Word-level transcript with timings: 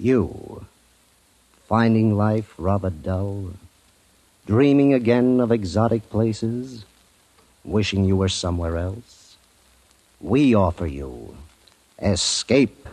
You, 0.00 0.64
finding 1.66 2.16
life 2.16 2.54
rather 2.56 2.88
dull, 2.88 3.54
dreaming 4.46 4.94
again 4.94 5.40
of 5.40 5.50
exotic 5.50 6.08
places, 6.08 6.84
wishing 7.64 8.04
you 8.04 8.16
were 8.16 8.28
somewhere 8.28 8.76
else? 8.76 9.36
We 10.20 10.54
offer 10.54 10.86
you 10.86 11.36
Escape. 12.00 12.88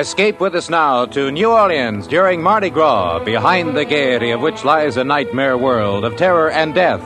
Escape 0.00 0.40
with 0.40 0.54
us 0.54 0.70
now 0.70 1.04
to 1.04 1.30
New 1.30 1.50
Orleans 1.50 2.06
during 2.06 2.40
Mardi 2.40 2.70
Gras, 2.70 3.18
behind 3.22 3.76
the 3.76 3.84
gaiety 3.84 4.30
of 4.30 4.40
which 4.40 4.64
lies 4.64 4.96
a 4.96 5.04
nightmare 5.04 5.58
world 5.58 6.06
of 6.06 6.16
terror 6.16 6.50
and 6.50 6.74
death, 6.74 7.02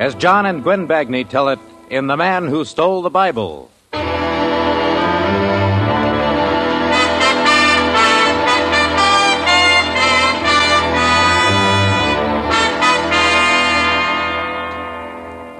as 0.00 0.14
John 0.14 0.46
and 0.46 0.62
Gwen 0.62 0.88
Bagni 0.88 1.28
tell 1.28 1.50
it 1.50 1.58
in 1.90 2.06
The 2.06 2.16
Man 2.16 2.48
Who 2.48 2.64
Stole 2.64 3.02
the 3.02 3.10
Bible. 3.10 3.70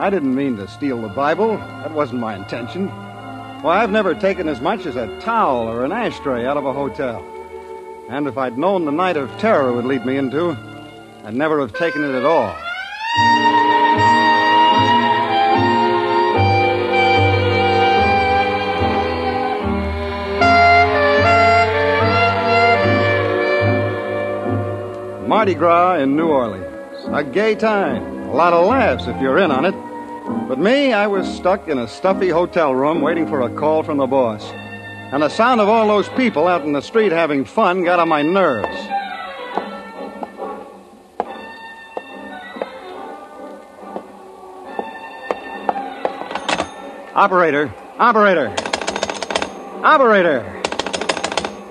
I 0.01 0.09
didn't 0.11 0.35
mean 0.35 0.57
to 0.57 0.67
steal 0.67 1.03
the 1.03 1.09
Bible. 1.09 1.59
That 1.59 1.93
wasn't 1.93 2.21
my 2.21 2.35
intention. 2.35 2.91
Why, 3.61 3.83
I've 3.83 3.91
never 3.91 4.15
taken 4.15 4.49
as 4.49 4.61
much 4.61 4.87
as 4.87 4.95
a 4.95 5.19
towel 5.19 5.69
or 5.69 5.85
an 5.85 5.91
ashtray 5.91 6.47
out 6.47 6.57
of 6.57 6.65
a 6.65 6.73
hotel. 6.73 7.25
And 8.09 8.29
if 8.29 8.39
I'd 8.39 8.57
known 8.57 8.85
the 8.85 8.93
night 8.93 9.17
of 9.17 9.37
terror 9.39 9.73
would 9.73 9.85
lead 9.85 10.07
me 10.07 10.17
into, 10.17 10.57
I'd 11.25 11.35
never 11.35 11.59
have 11.61 11.73
taken 11.73 12.05
it 12.05 12.15
at 12.15 12.25
all. 12.25 12.55
Mardi 25.27 25.55
Gras 25.55 25.97
in 25.97 26.17
New 26.17 26.29
Orleans. 26.29 26.65
A 27.09 27.25
gay 27.25 27.57
time. 27.57 28.29
A 28.29 28.35
lot 28.35 28.53
of 28.53 28.67
laughs 28.67 29.09
if 29.09 29.21
you're 29.21 29.39
in 29.39 29.51
on 29.51 29.65
it. 29.65 29.88
But 30.49 30.59
me, 30.59 30.95
I 30.95 31.07
was 31.07 31.29
stuck 31.29 31.69
in 31.69 31.77
a 31.77 31.87
stuffy 31.87 32.31
hotel 32.31 32.75
room 32.75 33.03
waiting 33.03 33.27
for 33.27 33.43
a 33.43 33.55
call 33.55 33.83
from 33.83 33.99
the 33.99 34.07
boss. 34.07 34.43
And 35.13 35.23
the 35.23 35.29
sound 35.29 35.61
of 35.61 35.69
all 35.69 35.87
those 35.87 36.09
people 36.09 36.47
out 36.47 36.63
in 36.63 36.73
the 36.73 36.81
street 36.81 37.13
having 37.13 37.45
fun 37.45 37.85
got 37.85 37.99
on 37.99 38.09
my 38.09 38.23
nerves. 38.23 38.67
Operator, 47.15 47.75
operator, 47.99 48.49
operator. 49.85 50.63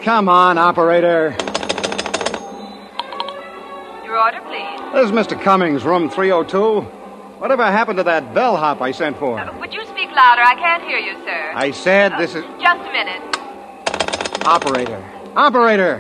Come 0.03 0.30
on, 0.30 0.59
operator. 0.59 1.36
Your 4.06 4.19
order, 4.19 4.39
please. 4.41 4.80
This 4.94 5.06
is 5.08 5.12
Mr. 5.12 5.41
Cummings, 5.41 5.84
room 5.84 6.12
302. 6.12 6.97
Whatever 7.39 7.63
happened 7.66 7.97
to 7.97 8.03
that 8.03 8.33
bellhop 8.33 8.81
I 8.81 8.91
sent 8.91 9.17
for? 9.19 9.35
Would 9.59 9.73
you 9.73 9.85
speak 9.85 10.09
louder? 10.09 10.41
I 10.41 10.55
can't 10.55 10.83
hear 10.83 10.97
you, 10.97 11.13
sir. 11.23 11.52
I 11.55 11.71
said 11.71 12.13
this 12.17 12.33
is. 12.33 12.44
Just 12.59 12.81
a 12.81 12.91
minute. 12.91 13.21
Operator. 14.45 15.03
Operator! 15.35 15.99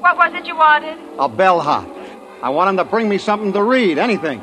What 0.00 0.16
was 0.16 0.32
it 0.34 0.44
you 0.46 0.56
wanted? 0.56 0.98
A 1.18 1.28
bellhop. 1.28 1.86
I 2.42 2.50
want 2.50 2.70
him 2.70 2.76
to 2.78 2.84
bring 2.84 3.08
me 3.08 3.18
something 3.18 3.52
to 3.52 3.62
read, 3.62 3.98
anything. 3.98 4.42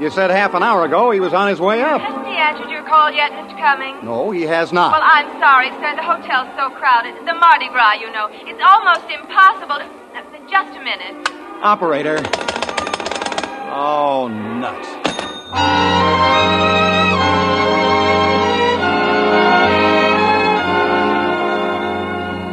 You 0.00 0.10
said 0.10 0.30
half 0.30 0.54
an 0.54 0.62
hour 0.62 0.84
ago 0.84 1.10
he 1.10 1.20
was 1.20 1.32
on 1.32 1.48
his 1.48 1.60
way 1.60 1.80
up. 1.82 2.00
Hasn't 2.00 2.26
he 2.26 2.32
answered 2.34 2.70
your 2.70 2.82
call 2.84 3.10
yet, 3.10 3.30
Mr. 3.32 3.56
Cummings? 3.58 4.02
No, 4.02 4.30
he 4.30 4.42
has 4.42 4.72
not. 4.72 4.92
Well, 4.92 5.02
I'm 5.04 5.28
sorry, 5.40 5.70
sir. 5.80 5.96
The 5.96 6.02
hotel's 6.02 6.48
so 6.56 6.70
crowded. 6.76 7.14
The 7.26 7.34
Mardi 7.34 7.68
Gras, 7.68 7.94
you 7.94 8.10
know. 8.12 8.28
It's 8.30 8.62
almost 8.66 9.06
impossible 9.08 9.76
to... 9.78 9.86
uh, 10.18 10.50
Just 10.50 10.76
a 10.76 10.82
minute. 10.82 11.28
Operator. 11.62 12.18
Oh, 13.74 14.28
nuts. 14.28 15.11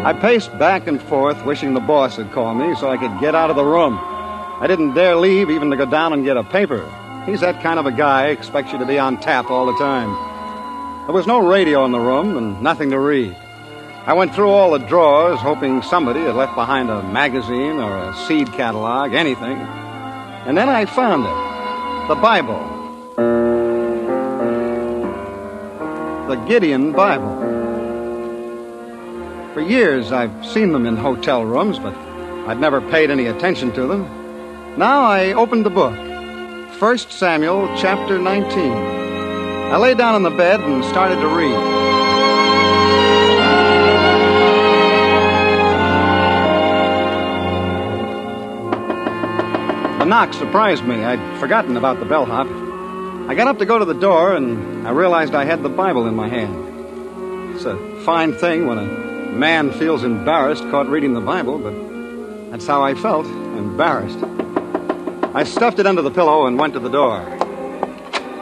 I 0.05 0.13
paced 0.19 0.57
back 0.57 0.87
and 0.87 1.01
forth, 1.01 1.45
wishing 1.45 1.73
the 1.73 1.79
boss 1.79 2.17
had 2.17 2.31
called 2.31 2.57
me 2.57 2.75
so 2.75 2.89
I 2.89 2.97
could 2.97 3.19
get 3.19 3.35
out 3.35 3.49
of 3.49 3.55
the 3.55 3.63
room. 3.63 3.97
I 4.01 4.65
didn't 4.67 4.93
dare 4.93 5.15
leave 5.15 5.49
even 5.49 5.69
to 5.69 5.77
go 5.77 5.85
down 5.85 6.13
and 6.13 6.25
get 6.25 6.35
a 6.35 6.43
paper. 6.43 6.83
He's 7.25 7.41
that 7.41 7.61
kind 7.61 7.79
of 7.79 7.85
a 7.85 7.91
guy, 7.91 8.27
expects 8.27 8.71
you 8.71 8.79
to 8.79 8.85
be 8.85 8.97
on 8.97 9.19
tap 9.19 9.49
all 9.49 9.65
the 9.65 9.77
time. 9.77 10.09
There 11.05 11.13
was 11.13 11.27
no 11.27 11.47
radio 11.47 11.85
in 11.85 11.91
the 11.91 11.99
room 11.99 12.37
and 12.37 12.61
nothing 12.61 12.89
to 12.89 12.99
read. 12.99 13.35
I 14.05 14.13
went 14.13 14.33
through 14.33 14.49
all 14.49 14.71
the 14.71 14.79
drawers, 14.79 15.39
hoping 15.39 15.81
somebody 15.83 16.21
had 16.21 16.35
left 16.35 16.55
behind 16.55 16.89
a 16.89 17.03
magazine 17.03 17.79
or 17.79 18.09
a 18.09 18.15
seed 18.27 18.51
catalog, 18.53 19.13
anything. 19.13 19.57
And 19.57 20.57
then 20.57 20.69
I 20.69 20.85
found 20.85 21.25
it 21.25 21.49
the 22.09 22.15
Bible. 22.15 22.78
The 26.29 26.35
Gideon 26.45 26.91
Bible. 26.91 27.37
For 29.55 29.61
years 29.61 30.11
I've 30.11 30.45
seen 30.45 30.73
them 30.73 30.85
in 30.85 30.95
hotel 30.95 31.43
rooms, 31.43 31.79
but 31.79 31.95
I'd 32.47 32.59
never 32.59 32.81
paid 32.81 33.09
any 33.09 33.25
attention 33.25 33.71
to 33.71 33.87
them. 33.87 34.03
Now 34.77 35.01
I 35.01 35.33
opened 35.33 35.65
the 35.65 35.71
book 35.71 35.97
1 36.79 36.97
Samuel 36.99 37.67
chapter 37.75 38.19
19. 38.19 38.71
I 38.71 39.77
lay 39.77 39.95
down 39.95 40.13
on 40.13 40.21
the 40.21 40.29
bed 40.29 40.59
and 40.59 40.85
started 40.85 41.15
to 41.15 41.27
read. 41.29 41.49
The 49.99 50.05
knock 50.05 50.35
surprised 50.35 50.85
me. 50.85 51.03
I'd 51.03 51.39
forgotten 51.39 51.75
about 51.75 51.97
the 51.99 52.05
bellhop. 52.05 52.45
I 53.29 53.35
got 53.35 53.45
up 53.45 53.59
to 53.59 53.65
go 53.67 53.77
to 53.77 53.85
the 53.85 53.93
door, 53.93 54.35
and 54.35 54.87
I 54.87 54.89
realized 54.89 55.35
I 55.35 55.45
had 55.45 55.61
the 55.61 55.69
Bible 55.69 56.07
in 56.07 56.15
my 56.15 56.27
hand. 56.27 57.53
It's 57.53 57.63
a 57.63 57.77
fine 58.03 58.33
thing 58.33 58.65
when 58.65 58.79
a 58.79 58.85
man 59.31 59.71
feels 59.71 60.03
embarrassed 60.03 60.63
caught 60.71 60.87
reading 60.87 61.13
the 61.13 61.21
Bible, 61.21 61.59
but 61.59 62.49
that's 62.49 62.65
how 62.65 62.81
I 62.81 62.95
felt 62.95 63.27
embarrassed. 63.27 64.17
I 65.35 65.43
stuffed 65.43 65.77
it 65.77 65.85
under 65.85 66.01
the 66.01 66.09
pillow 66.09 66.47
and 66.47 66.57
went 66.57 66.73
to 66.73 66.79
the 66.79 66.89
door. 66.89 67.23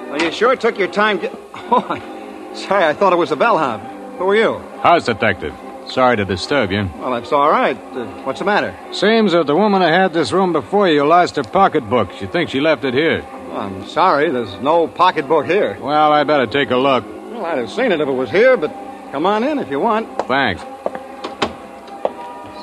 Well, 0.10 0.22
you 0.22 0.32
sure 0.32 0.56
took 0.56 0.78
your 0.80 0.88
time. 0.88 1.20
Oh, 1.70 2.54
sorry, 2.54 2.86
I 2.86 2.94
thought 2.94 3.12
it 3.12 3.18
was 3.18 3.34
a 3.34 3.36
bellhop. 3.36 3.82
Who 4.20 4.30
are 4.30 4.36
you? 4.38 4.60
House 4.80 5.04
detective. 5.04 5.54
Sorry 5.88 6.16
to 6.16 6.24
disturb 6.24 6.72
you. 6.72 6.90
Well, 7.00 7.12
that's 7.12 7.34
all 7.34 7.50
right. 7.50 7.76
Uh, 7.76 8.06
what's 8.24 8.40
the 8.40 8.46
matter? 8.46 8.74
Seems 8.94 9.34
that 9.34 9.48
the 9.48 9.56
woman 9.56 9.82
who 9.82 9.88
had 9.90 10.14
this 10.14 10.32
room 10.32 10.54
before 10.54 10.88
you 10.88 11.06
lost 11.06 11.36
her 11.36 11.44
pocketbook. 11.44 12.14
She 12.14 12.26
thinks 12.26 12.54
she 12.54 12.62
left 12.62 12.86
it 12.86 12.94
here. 12.94 13.26
Well, 13.58 13.66
I'm 13.66 13.88
sorry, 13.88 14.30
there's 14.30 14.54
no 14.60 14.88
pocketbook 14.88 15.48
here. 15.48 15.80
Well, 15.82 16.12
I 16.12 16.24
better 16.26 16.46
take 16.46 16.70
a 16.70 16.78
look. 16.78 17.04
Well, 17.32 17.44
I'd 17.44 17.58
have 17.58 17.72
seen 17.72 17.92
it 17.92 18.00
if 18.00 18.08
it 18.08 18.12
was 18.12 18.30
here, 18.30 18.56
but 18.56 18.68
come 19.12 19.26
on 19.26 19.44
in 19.44 19.58
if 19.58 19.72
you 19.72 19.80
want. 19.80 20.08
Thanks. 20.28 20.62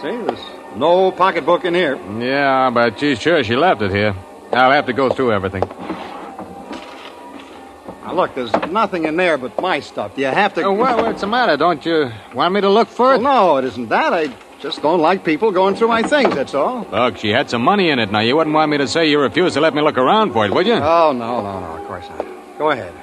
See, 0.00 0.16
there's 0.24 0.38
no 0.76 1.10
pocketbook 1.10 1.64
in 1.64 1.74
here. 1.74 1.96
Yeah, 2.20 2.70
but 2.70 3.00
she's 3.00 3.20
sure 3.20 3.42
she 3.42 3.56
left 3.56 3.82
it 3.82 3.90
here. 3.90 4.14
I'll 4.52 4.70
have 4.70 4.86
to 4.86 4.92
go 4.92 5.10
through 5.10 5.32
everything. 5.32 5.64
Now, 8.04 8.14
look, 8.14 8.36
there's 8.36 8.52
nothing 8.70 9.04
in 9.06 9.16
there 9.16 9.36
but 9.36 9.60
my 9.60 9.80
stuff. 9.80 10.14
Do 10.14 10.20
you 10.20 10.28
have 10.28 10.54
to. 10.54 10.62
Oh, 10.62 10.74
well, 10.74 11.02
what's 11.02 11.22
the 11.22 11.26
matter? 11.26 11.56
Don't 11.56 11.84
you 11.84 12.12
want 12.32 12.54
me 12.54 12.60
to 12.60 12.68
look 12.70 12.86
for 12.86 13.08
Well, 13.08 13.18
it? 13.18 13.22
no, 13.22 13.56
it 13.56 13.64
isn't 13.64 13.88
that. 13.88 14.12
I 14.12 14.28
just 14.64 14.80
don't 14.80 15.00
like 15.00 15.22
people 15.22 15.52
going 15.52 15.76
through 15.76 15.88
my 15.88 16.02
things, 16.02 16.34
that's 16.34 16.54
all. 16.54 16.86
Look, 16.90 17.18
she 17.18 17.28
had 17.28 17.50
some 17.50 17.60
money 17.60 17.90
in 17.90 17.98
it. 17.98 18.10
Now, 18.10 18.20
you 18.20 18.34
wouldn't 18.34 18.54
want 18.54 18.70
me 18.70 18.78
to 18.78 18.88
say 18.88 19.10
you 19.10 19.20
refused 19.20 19.52
to 19.56 19.60
let 19.60 19.74
me 19.74 19.82
look 19.82 19.98
around 19.98 20.32
for 20.32 20.46
it, 20.46 20.54
would 20.54 20.66
you? 20.66 20.72
Oh, 20.72 21.12
no, 21.12 21.42
no, 21.42 21.60
no, 21.60 21.76
of 21.76 21.86
course 21.86 22.08
not. 22.08 22.26
Go 22.56 22.70
ahead. 22.70 22.94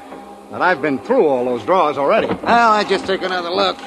But 0.50 0.64
I've 0.64 0.82
been 0.82 0.98
through 0.98 1.28
all 1.28 1.46
those 1.46 1.64
drawers 1.64 2.00
already. 2.00 2.26
Well, 2.26 2.72
I 2.72 2.84
just 2.84 3.06
take 3.06 3.22
another 3.22 3.52
look. 3.52 3.78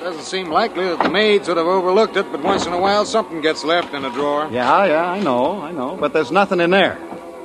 Doesn't 0.00 0.22
seem 0.22 0.48
likely 0.48 0.84
that 0.86 1.02
the 1.02 1.10
maids 1.10 1.48
would 1.48 1.58
have 1.58 1.66
overlooked 1.66 2.16
it, 2.16 2.32
but 2.32 2.42
once 2.42 2.64
in 2.64 2.72
a 2.72 2.80
while 2.80 3.04
something 3.04 3.42
gets 3.42 3.64
left 3.64 3.92
in 3.92 4.06
a 4.06 4.10
drawer. 4.10 4.48
Yeah, 4.50 4.86
yeah, 4.86 5.10
I 5.10 5.20
know, 5.20 5.60
I 5.60 5.72
know. 5.72 5.94
But 5.94 6.14
there's 6.14 6.32
nothing 6.32 6.58
in 6.58 6.70
there. 6.70 6.98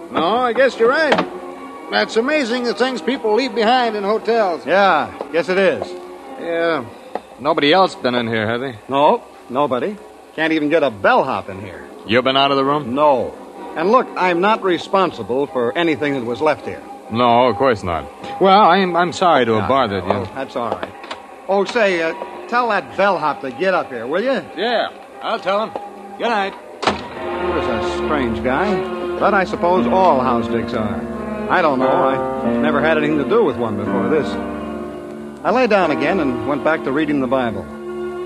No, 0.09 0.37
I 0.37 0.53
guess 0.53 0.79
you're 0.79 0.87
right. 0.87 1.17
That's 1.91 2.15
amazing 2.15 2.63
the 2.63 2.73
things 2.73 3.01
people 3.01 3.35
leave 3.35 3.53
behind 3.53 3.97
in 3.97 4.03
hotels. 4.03 4.65
Yeah, 4.65 5.13
guess 5.33 5.49
it 5.49 5.57
is. 5.57 5.91
Yeah. 6.39 6.85
Nobody 7.41 7.73
else 7.73 7.93
been 7.93 8.15
in 8.15 8.27
here, 8.27 8.47
have 8.47 8.61
they? 8.61 8.77
No, 8.87 9.21
nobody. 9.49 9.97
Can't 10.35 10.53
even 10.53 10.69
get 10.69 10.83
a 10.83 10.89
bellhop 10.89 11.49
in 11.49 11.59
here. 11.61 11.87
You've 12.07 12.23
been 12.23 12.37
out 12.37 12.51
of 12.51 12.57
the 12.57 12.65
room? 12.65 12.93
No. 12.95 13.33
And 13.77 13.91
look, 13.91 14.07
I'm 14.17 14.41
not 14.41 14.61
responsible 14.63 15.47
for 15.47 15.75
anything 15.77 16.13
that 16.13 16.25
was 16.25 16.41
left 16.41 16.65
here. 16.65 16.81
No, 17.11 17.47
of 17.47 17.55
course 17.57 17.83
not. 17.83 18.05
Well, 18.41 18.61
I'm 18.61 18.95
I'm 18.95 19.13
sorry 19.13 19.45
to 19.45 19.53
have 19.59 19.69
bothered 19.69 20.03
Oh, 20.05 20.19
you. 20.21 20.25
that's 20.33 20.55
all 20.55 20.71
right. 20.71 20.91
Oh, 21.47 21.65
say, 21.65 22.01
uh, 22.01 22.13
tell 22.47 22.69
that 22.69 22.95
bellhop 22.97 23.41
to 23.41 23.51
get 23.51 23.73
up 23.73 23.89
here, 23.89 24.07
will 24.07 24.23
you? 24.23 24.41
Yeah, 24.55 24.89
I'll 25.21 25.39
tell 25.39 25.67
him. 25.67 25.73
Good 26.17 26.29
night. 26.29 26.53
It 26.85 27.55
was 27.55 27.65
a 27.67 27.97
strange 27.97 28.43
guy, 28.43 28.73
but 29.19 29.33
I 29.33 29.43
suppose 29.43 29.85
all 29.87 30.19
house 30.21 30.47
dicks 30.47 30.73
are. 30.73 31.01
I 31.49 31.61
don't 31.61 31.79
know. 31.79 31.87
I 31.87 32.53
never 32.57 32.79
had 32.81 32.97
anything 32.97 33.17
to 33.17 33.29
do 33.29 33.43
with 33.43 33.57
one 33.57 33.75
before 33.77 34.09
this. 34.09 34.27
I 35.43 35.51
lay 35.51 35.67
down 35.67 35.91
again 35.91 36.19
and 36.19 36.47
went 36.47 36.63
back 36.63 36.83
to 36.85 36.91
reading 36.91 37.19
the 37.19 37.27
Bible. 37.27 37.65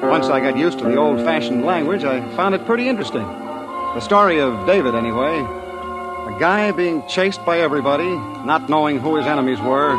Once 0.01 0.27
I 0.27 0.39
got 0.39 0.57
used 0.57 0.77
to 0.79 0.85
the 0.85 0.95
old 0.95 1.19
fashioned 1.21 1.65
language, 1.65 2.03
I 2.03 2.21
found 2.35 2.53
it 2.53 2.65
pretty 2.65 2.87
interesting. 2.87 3.23
The 3.23 3.99
story 3.99 4.39
of 4.39 4.67
David, 4.67 4.93
anyway. 4.93 5.39
A 5.39 6.37
guy 6.39 6.71
being 6.71 7.05
chased 7.07 7.43
by 7.43 7.59
everybody, 7.59 8.09
not 8.45 8.69
knowing 8.69 8.99
who 8.99 9.15
his 9.15 9.25
enemies 9.25 9.59
were, 9.59 9.97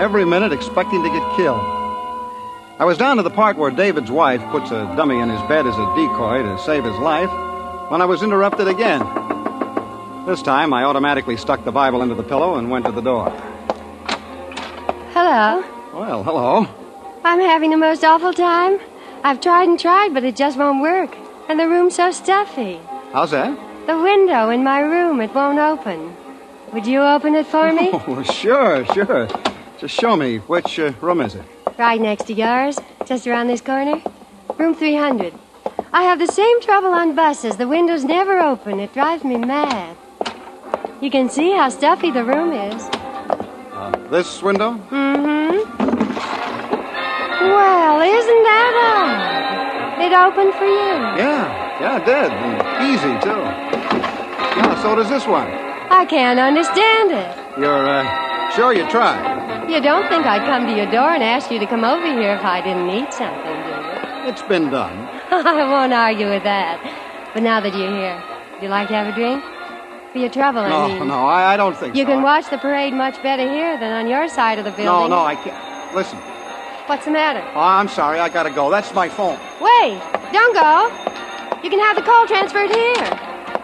every 0.00 0.24
minute 0.24 0.52
expecting 0.52 1.02
to 1.02 1.08
get 1.08 1.36
killed. 1.36 1.60
I 2.78 2.84
was 2.84 2.98
down 2.98 3.18
to 3.18 3.22
the 3.22 3.30
part 3.30 3.56
where 3.56 3.70
David's 3.70 4.10
wife 4.10 4.42
puts 4.50 4.70
a 4.70 4.82
dummy 4.96 5.20
in 5.20 5.30
his 5.30 5.40
bed 5.42 5.66
as 5.66 5.74
a 5.74 5.94
decoy 5.94 6.42
to 6.42 6.58
save 6.64 6.84
his 6.84 6.96
life 6.96 7.30
when 7.90 8.02
I 8.02 8.04
was 8.04 8.22
interrupted 8.22 8.66
again. 8.66 9.00
This 10.26 10.42
time, 10.42 10.74
I 10.74 10.82
automatically 10.82 11.36
stuck 11.36 11.64
the 11.64 11.72
Bible 11.72 12.02
into 12.02 12.16
the 12.16 12.24
pillow 12.24 12.56
and 12.56 12.68
went 12.68 12.84
to 12.86 12.92
the 12.92 13.00
door. 13.00 13.30
Hello. 15.14 15.64
Well, 15.94 16.24
hello. 16.24 16.66
I'm 17.22 17.40
having 17.40 17.70
the 17.70 17.76
most 17.76 18.02
awful 18.02 18.32
time. 18.32 18.80
I've 19.26 19.40
tried 19.40 19.68
and 19.68 19.76
tried, 19.76 20.14
but 20.14 20.22
it 20.22 20.36
just 20.36 20.56
won't 20.56 20.80
work. 20.80 21.12
And 21.48 21.58
the 21.58 21.68
room's 21.68 21.96
so 21.96 22.12
stuffy. 22.12 22.78
How's 23.12 23.32
that? 23.32 23.58
The 23.88 24.00
window 24.00 24.50
in 24.50 24.62
my 24.62 24.78
room, 24.78 25.20
it 25.20 25.34
won't 25.34 25.58
open. 25.58 26.16
Would 26.72 26.86
you 26.86 27.02
open 27.02 27.34
it 27.34 27.44
for 27.44 27.72
me? 27.72 27.90
Oh, 27.92 28.22
sure, 28.22 28.84
sure. 28.94 29.26
Just 29.80 29.96
show 29.98 30.14
me. 30.14 30.38
Which 30.38 30.78
uh, 30.78 30.92
room 31.00 31.20
is 31.20 31.34
it? 31.34 31.42
Right 31.76 32.00
next 32.00 32.28
to 32.28 32.34
yours, 32.34 32.78
just 33.04 33.26
around 33.26 33.48
this 33.48 33.60
corner. 33.60 34.00
Room 34.58 34.76
300. 34.76 35.34
I 35.92 36.04
have 36.04 36.20
the 36.20 36.28
same 36.28 36.60
trouble 36.62 36.90
on 36.90 37.16
buses. 37.16 37.56
The 37.56 37.66
windows 37.66 38.04
never 38.04 38.38
open. 38.38 38.78
It 38.78 38.94
drives 38.94 39.24
me 39.24 39.38
mad. 39.38 39.96
You 41.00 41.10
can 41.10 41.28
see 41.30 41.50
how 41.50 41.68
stuffy 41.70 42.12
the 42.12 42.22
room 42.22 42.52
is. 42.52 42.80
Uh, 43.74 43.90
this 44.08 44.40
window? 44.40 44.74
Mm-hmm. 44.90 45.85
Well, 47.50 48.00
isn't 48.00 48.42
that 48.42 48.72
odd? 48.90 50.02
It 50.02 50.12
opened 50.12 50.54
for 50.54 50.66
you. 50.66 50.92
Yeah, 51.18 51.80
yeah, 51.80 51.96
it 51.98 52.04
did. 52.04 52.30
And 52.32 52.56
easy, 52.90 53.14
too. 53.24 53.40
Yeah, 54.58 54.82
so 54.82 54.94
does 54.94 55.08
this 55.08 55.26
one. 55.26 55.46
I 55.90 56.04
can't 56.04 56.38
understand 56.38 57.12
it. 57.12 57.30
You're, 57.58 57.86
uh, 57.88 58.50
sure 58.54 58.72
you 58.72 58.88
tried? 58.88 59.70
You 59.70 59.80
don't 59.80 60.08
think 60.08 60.26
I'd 60.26 60.44
come 60.46 60.66
to 60.66 60.74
your 60.76 60.90
door 60.90 61.10
and 61.10 61.22
ask 61.22 61.50
you 61.50 61.58
to 61.58 61.66
come 61.66 61.84
over 61.84 62.06
here 62.06 62.32
if 62.34 62.44
I 62.44 62.60
didn't 62.60 62.86
need 62.86 63.12
something, 63.12 63.56
do 63.64 63.70
you? 63.70 64.30
It's 64.30 64.42
been 64.42 64.70
done. 64.70 64.96
I 65.30 65.64
won't 65.70 65.92
argue 65.92 66.28
with 66.28 66.42
that. 66.44 66.80
But 67.34 67.42
now 67.42 67.60
that 67.60 67.74
you're 67.74 67.90
here, 67.90 68.22
would 68.54 68.62
you 68.62 68.68
like 68.68 68.88
to 68.88 68.94
have 68.94 69.06
a 69.06 69.12
drink? 69.14 69.42
For 70.12 70.18
your 70.18 70.30
trouble, 70.30 70.60
I 70.60 70.68
No, 70.68 70.88
mean. 70.88 71.08
no, 71.08 71.26
I, 71.26 71.54
I 71.54 71.56
don't 71.56 71.76
think 71.76 71.94
You 71.96 72.04
so. 72.04 72.10
can 72.10 72.22
watch 72.22 72.48
the 72.50 72.58
parade 72.58 72.92
much 72.94 73.20
better 73.22 73.48
here 73.48 73.78
than 73.78 73.92
on 73.92 74.08
your 74.08 74.28
side 74.28 74.58
of 74.58 74.64
the 74.64 74.70
building. 74.70 74.86
No, 74.86 75.06
no, 75.06 75.20
I 75.24 75.34
can't. 75.36 75.94
Listen. 75.94 76.18
What's 76.86 77.04
the 77.04 77.10
matter? 77.10 77.42
Oh, 77.54 77.60
I'm 77.60 77.88
sorry. 77.88 78.20
I 78.20 78.28
gotta 78.28 78.50
go. 78.50 78.70
That's 78.70 78.94
my 78.94 79.08
phone. 79.08 79.38
Wait, 79.60 80.00
don't 80.32 80.54
go. 80.54 80.86
You 81.64 81.68
can 81.68 81.80
have 81.80 81.96
the 81.96 82.02
call 82.02 82.28
transferred 82.28 82.70
here. 82.70 82.94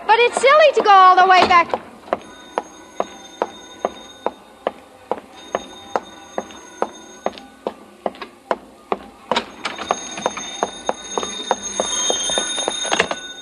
But 0.06 0.18
it's 0.18 0.40
silly 0.40 0.72
to 0.74 0.82
go 0.82 0.90
all 0.90 1.14
the 1.14 1.30
way 1.30 1.46
back. 1.46 1.70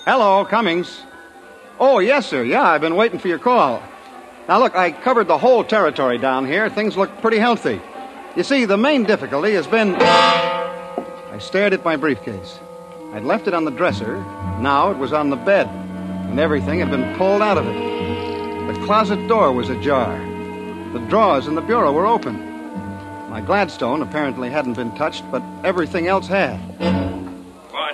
Hello, 0.05 0.45
Cummings. 0.45 1.01
Oh, 1.79 2.01
yes, 2.01 2.27
sir. 2.27 2.45
Yeah, 2.45 2.65
I've 2.65 2.83
been 2.83 2.97
waiting 2.97 3.19
for 3.19 3.29
your 3.29 3.39
call. 3.39 3.83
Now, 4.47 4.59
look, 4.59 4.75
I 4.77 4.91
covered 4.91 5.27
the 5.27 5.39
whole 5.39 5.65
territory 5.65 6.19
down 6.19 6.45
here. 6.45 6.69
Things 6.69 6.99
look 6.99 7.11
pretty 7.23 7.39
healthy. 7.39 7.81
You 8.37 8.45
see, 8.45 8.65
the 8.65 8.77
main 8.77 9.05
difficulty 9.05 9.53
has 9.55 9.67
been. 9.67 9.97
I 9.97 11.39
stared 11.41 11.73
at 11.73 11.85
my 11.85 11.97
briefcase. 11.97 12.61
I'd 13.13 13.25
left 13.25 13.49
it 13.49 13.55
on 13.55 13.65
the 13.65 13.73
dresser. 13.73 14.19
Now 14.61 14.91
it 14.93 14.99
was 14.99 15.13
on 15.13 15.31
the 15.31 15.37
bed, 15.37 15.67
and 15.67 16.39
everything 16.39 16.79
had 16.79 16.91
been 16.91 17.17
pulled 17.17 17.43
out 17.43 17.59
of 17.59 17.67
it. 17.67 18.73
The 18.73 18.87
closet 18.87 19.27
door 19.27 19.53
was 19.53 19.69
ajar. 19.69 20.17
The 20.93 21.01
drawers 21.09 21.49
in 21.49 21.57
the 21.57 21.61
bureau 21.61 21.93
were 21.93 22.07
open. 22.07 22.37
My 23.31 23.41
Gladstone 23.41 24.01
apparently 24.01 24.49
hadn't 24.49 24.75
been 24.75 24.95
touched, 24.95 25.29
but 25.33 25.43
everything 25.65 26.07
else 26.07 26.29
had. 26.29 26.61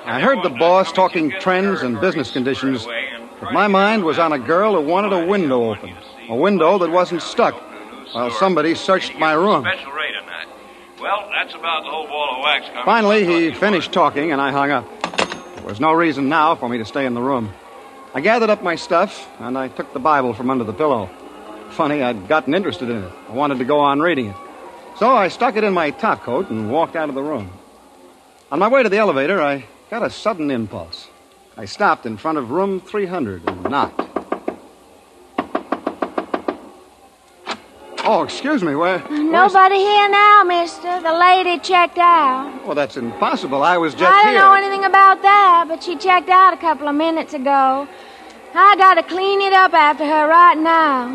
I 0.05 0.21
heard 0.21 0.43
the 0.43 0.51
boss 0.51 0.93
talking 0.93 1.31
trends 1.41 1.81
and 1.81 1.99
business 2.01 2.31
conditions, 2.31 2.87
but 3.41 3.53
my 3.53 3.69
mind 3.69 4.05
was 4.05 4.19
on 4.19 4.33
a 4.33 4.39
girl 4.39 4.75
who 4.75 4.87
wanted 4.87 5.13
a 5.15 5.27
window 5.27 5.73
open. 5.73 5.95
A 6.29 6.37
window 6.37 6.79
that 6.79 6.91
wasn't 6.91 7.23
stuck 7.23 7.55
while 8.13 8.31
somebody 8.31 8.75
searched 8.75 9.19
my 9.19 9.33
room. 9.33 9.65
Special 9.65 9.93
rate 9.93 10.17
on 10.17 10.27
that. 10.27 10.47
Well, 11.07 11.31
that's 11.33 11.55
about 11.55 11.85
the 11.85 11.91
whole 11.91 12.09
ball 12.09 12.35
of 12.35 12.43
wax. 12.43 12.67
Cummings. 12.67 12.85
Finally, 12.85 13.27
he 13.27 13.53
finished 13.53 13.93
talking 13.93 14.33
and 14.33 14.41
I 14.41 14.51
hung 14.51 14.73
up. 14.73 15.03
There 15.55 15.65
was 15.65 15.79
no 15.79 15.93
reason 15.93 16.29
now 16.29 16.57
for 16.57 16.69
me 16.69 16.79
to 16.79 16.85
stay 16.85 17.07
in 17.07 17.15
the 17.15 17.23
room. 17.23 17.53
I 18.13 18.21
gathered 18.21 18.51
up 18.51 18.61
my 18.65 18.75
stuff 18.75 19.29
and 19.39 19.57
I 19.57 19.69
took 19.69 19.93
the 19.93 20.01
Bible 20.01 20.35
from 20.35 20.51
under 20.51 20.65
the 20.65 20.73
pillow. 20.73 21.09
Funny, 21.71 22.03
I'd 22.03 22.27
gotten 22.27 22.55
interested 22.55 22.91
in 22.91 23.05
it. 23.05 23.13
I 23.29 23.33
wanted 23.33 23.59
to 23.59 23.65
go 23.65 23.79
on 23.79 24.01
reading 24.01 24.31
it. 24.31 24.37
So 24.99 25.15
I 25.15 25.29
stuck 25.29 25.55
it 25.55 25.63
in 25.63 25.73
my 25.73 25.93
top 25.93 26.25
coat 26.25 26.51
and 26.51 26.73
walked 26.73 26.97
out 26.97 27.09
of 27.09 27.15
the 27.15 27.23
room. 27.23 27.53
On 28.51 28.59
my 28.59 28.67
way 28.67 28.83
to 28.83 28.89
the 28.89 28.99
elevator, 28.99 29.41
I 29.41 29.65
got 29.91 30.03
a 30.03 30.11
sudden 30.11 30.51
impulse. 30.51 31.07
I 31.57 31.67
stopped 31.67 32.05
in 32.07 32.17
front 32.17 32.39
of 32.39 32.51
room 32.51 32.81
300 32.81 33.49
and 33.49 33.63
knocked. 33.63 34.06
Oh, 38.09 38.23
excuse 38.23 38.63
me, 38.63 38.75
where? 38.77 38.99
where's- 39.01 39.21
Nobody 39.21 39.77
here 39.79 40.09
now, 40.09 40.43
mister. 40.45 41.01
The 41.01 41.13
lady 41.13 41.59
checked 41.59 41.99
out. 41.99 42.65
Well, 42.65 42.75
that's 42.77 42.97
impossible. 42.97 43.63
I 43.65 43.77
was 43.79 43.95
just 43.95 44.05
I 44.13 44.23
don't 44.23 44.33
here. 44.33 44.41
know 44.41 44.53
anything 44.55 44.85
about 44.85 45.23
that, 45.23 45.65
but 45.69 45.83
she 45.83 45.97
checked 45.97 46.29
out 46.29 46.55
a 46.55 46.57
couple 46.57 46.87
of 46.89 46.95
minutes 46.95 47.35
ago. 47.35 47.89
I 48.55 48.77
gotta 48.77 49.03
clean 49.03 49.41
it 49.41 49.53
up 49.53 49.75
after 49.75 50.05
her 50.07 50.29
right 50.29 50.57
now. 50.57 51.09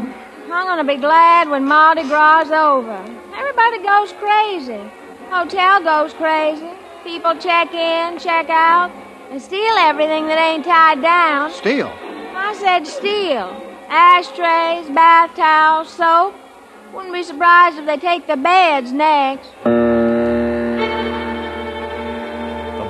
I'm 0.52 0.66
gonna 0.68 0.84
be 0.84 0.98
glad 0.98 1.50
when 1.50 1.64
Mardi 1.66 2.04
Gras 2.04 2.42
is 2.48 2.52
over. 2.52 3.00
Everybody 3.38 3.78
goes 3.80 4.12
crazy. 4.20 4.82
Hotel 5.30 5.82
goes 5.82 6.14
crazy. 6.14 6.70
People 7.06 7.36
check 7.36 7.74
in, 7.74 8.20
check 8.20 8.50
out, 8.50 8.92
and 9.32 9.42
steal 9.42 9.76
everything 9.78 10.28
that 10.28 10.38
ain't 10.38 10.66
tied 10.66 11.02
down. 11.02 11.52
Steal. 11.52 11.90
I 12.36 12.54
said 12.54 12.86
steal. 12.86 13.48
Ashtrays, 13.88 14.90
bath 14.94 15.34
towels, 15.36 15.90
soap. 15.90 16.36
Wouldn't 16.94 17.14
be 17.14 17.24
surprised 17.24 17.78
if 17.78 17.86
they 17.86 17.96
take 17.96 18.28
the 18.28 18.36
beds 18.36 18.92
next. 18.92 19.50
The 19.64 19.70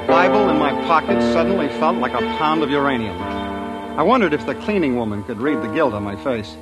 Bible 0.08 0.50
in 0.50 0.58
my 0.58 0.72
pocket 0.88 1.22
suddenly 1.34 1.70
felt 1.78 1.98
like 1.98 2.14
a 2.14 2.22
pound 2.40 2.64
of 2.64 2.72
uranium. 2.72 3.16
I 3.22 4.02
wondered 4.02 4.34
if 4.34 4.44
the 4.48 4.56
cleaning 4.56 4.96
woman 4.96 5.24
could 5.24 5.38
read 5.38 5.62
the 5.62 5.68
guilt 5.68 5.94
on 5.94 6.04
my 6.04 6.16
face. 6.24 6.58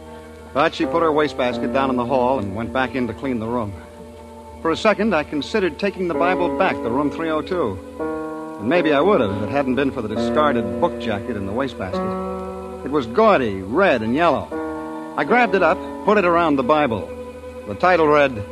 But 0.53 0.75
she 0.75 0.86
put 0.86 1.01
her 1.01 1.13
wastebasket 1.13 1.72
down 1.72 1.89
in 1.89 1.96
the 1.96 2.05
hall 2.05 2.39
and 2.39 2.55
went 2.55 2.74
back 2.74 2.93
in 2.93 3.08
to 3.08 3.13
clean 3.13 3.39
the 3.39 3.48
room. 3.48 3.72
For 4.62 4.72
a 4.72 4.77
second, 4.77 5.15
I 5.15 5.24
considered 5.24 5.79
taking 5.79 6.10
the 6.10 6.15
Bible 6.15 6.58
back 6.58 6.75
to 6.75 6.89
room 6.89 7.10
302. 7.10 8.58
And 8.60 8.67
maybe 8.67 8.91
I 8.91 9.00
would 9.00 9.22
have 9.22 9.31
if 9.38 9.43
it 9.43 9.50
hadn't 9.50 9.75
been 9.75 9.91
for 9.91 10.01
the 10.01 10.13
discarded 10.13 10.81
book 10.81 11.00
jacket 11.00 11.38
in 11.38 11.46
the 11.46 11.53
wastebasket. 11.53 12.86
It 12.86 12.91
was 12.91 13.05
gaudy, 13.05 13.62
red 13.62 14.01
and 14.01 14.13
yellow. 14.13 14.50
I 15.15 15.24
grabbed 15.24 15.55
it 15.55 15.63
up, 15.63 15.77
put 16.03 16.17
it 16.17 16.25
around 16.25 16.58
the 16.58 16.63
Bible. 16.63 17.18
The 17.69 17.75
title 17.75 18.07
read, 18.07 18.43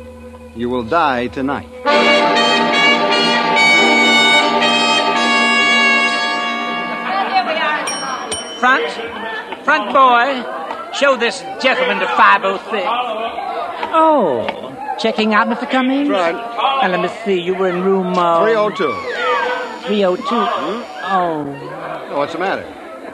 You 0.54 0.70
Will 0.70 0.84
Die 0.84 1.26
Tonight. 1.26 1.66
Front, 8.60 8.90
front 9.64 9.92
boy, 9.92 10.92
show 10.92 11.16
this 11.16 11.40
gentleman 11.62 12.00
to 12.00 12.06
506. 12.08 12.84
Oh, 13.94 14.96
checking 14.98 15.32
out, 15.32 15.46
Mr. 15.46 15.70
Cummings? 15.70 16.08
Right. 16.08 16.34
And 16.82 16.90
let 16.92 17.00
me 17.00 17.08
see, 17.24 17.40
you 17.40 17.54
were 17.54 17.68
in 17.68 17.84
room 17.84 18.14
uh, 18.18 18.42
302. 18.42 18.92
302. 19.86 20.26
Oh, 20.32 22.08
Oh, 22.10 22.18
what's 22.18 22.32
the 22.32 22.40
matter? 22.40 22.64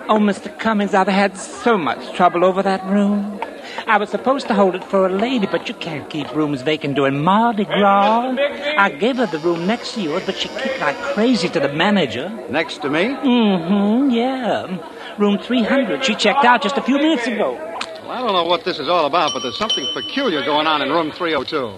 oh, 0.09 0.19
Mr. 0.19 0.57
Cummings, 0.59 0.95
I've 0.95 1.09
had 1.09 1.37
so 1.37 1.77
much 1.77 2.15
trouble 2.17 2.43
over 2.43 2.63
that 2.63 2.83
room. 2.87 3.39
I 3.87 3.99
was 3.99 4.09
supposed 4.09 4.49
to 4.49 4.55
hold 4.55 4.75
it 4.75 4.83
for 4.83 5.07
a 5.07 5.11
lady, 5.11 5.47
but 5.47 5.69
you 5.69 5.75
can't 5.75 6.09
keep 6.09 6.35
rooms 6.35 6.63
vacant 6.63 6.95
during 6.95 7.23
Mardi 7.23 7.65
Gras. 7.65 8.35
I 8.79 8.91
gave 8.91 9.19
her 9.19 9.27
the 9.27 9.39
room 9.39 9.67
next 9.67 9.93
to 9.95 10.01
yours, 10.01 10.23
but 10.25 10.37
she 10.37 10.49
kicked 10.49 10.81
like 10.81 10.97
crazy 11.13 11.49
to 11.51 11.61
the 11.61 11.73
manager. 11.73 12.31
Next 12.49 12.81
to 12.83 12.89
me? 12.89 13.09
Mm-hmm, 13.09 14.11
yeah. 14.11 15.17
Room 15.19 15.39
300. 15.39 16.05
She 16.05 16.15
checked 16.15 16.45
out 16.45 16.63
just 16.63 16.79
a 16.79 16.83
few 16.83 16.97
minutes 16.97 17.27
ago. 17.27 17.53
Well, 17.53 18.11
I 18.11 18.21
don't 18.21 18.33
know 18.33 18.45
what 18.45 18.65
this 18.65 18.79
is 18.79 18.89
all 18.89 19.05
about, 19.05 19.33
but 19.35 19.41
there's 19.43 19.59
something 19.59 19.87
peculiar 19.93 20.43
going 20.45 20.67
on 20.67 20.81
in 20.81 20.91
room 20.91 21.13
302. 21.13 21.75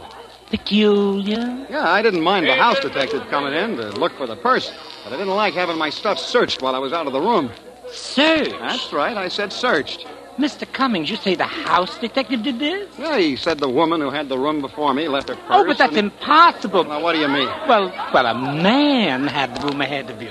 Peculiar. 0.50 1.66
Yeah, 1.68 1.90
I 1.90 2.02
didn't 2.02 2.22
mind 2.22 2.46
the 2.46 2.54
house 2.54 2.78
detective 2.78 3.26
coming 3.30 3.52
in 3.52 3.76
to 3.78 3.90
look 3.90 4.12
for 4.12 4.28
the 4.28 4.36
purse, 4.36 4.72
but 5.02 5.12
I 5.12 5.16
didn't 5.16 5.34
like 5.34 5.54
having 5.54 5.76
my 5.76 5.90
stuff 5.90 6.20
searched 6.20 6.62
while 6.62 6.76
I 6.76 6.78
was 6.78 6.92
out 6.92 7.08
of 7.08 7.12
the 7.12 7.20
room. 7.20 7.50
Search. 7.90 8.50
That's 8.50 8.92
right. 8.92 9.16
I 9.16 9.26
said 9.26 9.52
searched. 9.52 10.06
Mr. 10.38 10.70
Cummings, 10.70 11.08
you 11.08 11.16
say 11.16 11.34
the 11.34 11.44
house 11.44 11.98
detective 11.98 12.42
did 12.42 12.58
this? 12.58 12.88
Yeah, 12.98 13.16
he 13.18 13.36
said 13.36 13.58
the 13.58 13.68
woman 13.68 14.00
who 14.02 14.10
had 14.10 14.28
the 14.28 14.38
room 14.38 14.60
before 14.60 14.92
me 14.92 15.08
left 15.08 15.28
her 15.30 15.34
purse. 15.34 15.46
Oh, 15.50 15.64
but 15.66 15.78
that's 15.78 15.96
and- 15.96 16.12
impossible. 16.12 16.84
Now, 16.84 17.00
what 17.00 17.14
do 17.14 17.20
you 17.20 17.28
mean? 17.28 17.48
Well, 17.66 17.92
well, 18.12 18.26
a 18.26 18.34
man 18.34 19.26
had 19.26 19.56
the 19.56 19.66
room 19.66 19.80
ahead 19.80 20.10
of 20.10 20.20
you. 20.20 20.30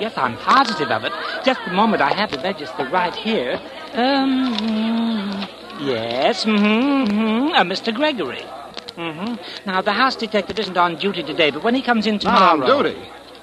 Yes, 0.00 0.12
I'm 0.16 0.36
positive 0.38 0.90
of 0.90 1.04
it. 1.04 1.12
Just 1.44 1.60
a 1.66 1.72
moment, 1.72 2.02
I 2.02 2.12
have 2.12 2.32
the 2.32 2.38
register 2.38 2.84
right 2.86 3.14
here. 3.14 3.60
Um, 3.92 4.56
mm, 4.56 5.48
yes, 5.80 6.44
mm-hmm, 6.44 7.52
uh, 7.52 7.62
Mr. 7.62 7.94
Gregory. 7.94 8.42
Mm-hmm. 8.96 9.68
Now, 9.70 9.82
the 9.82 9.92
house 9.92 10.16
detective 10.16 10.58
isn't 10.58 10.76
on 10.76 10.96
duty 10.96 11.22
today, 11.22 11.50
but 11.52 11.62
when 11.62 11.76
he 11.76 11.82
comes 11.82 12.08
in 12.08 12.18
tomorrow... 12.18 12.56
Not 12.56 12.70
on 12.70 12.84
duty. 12.84 12.98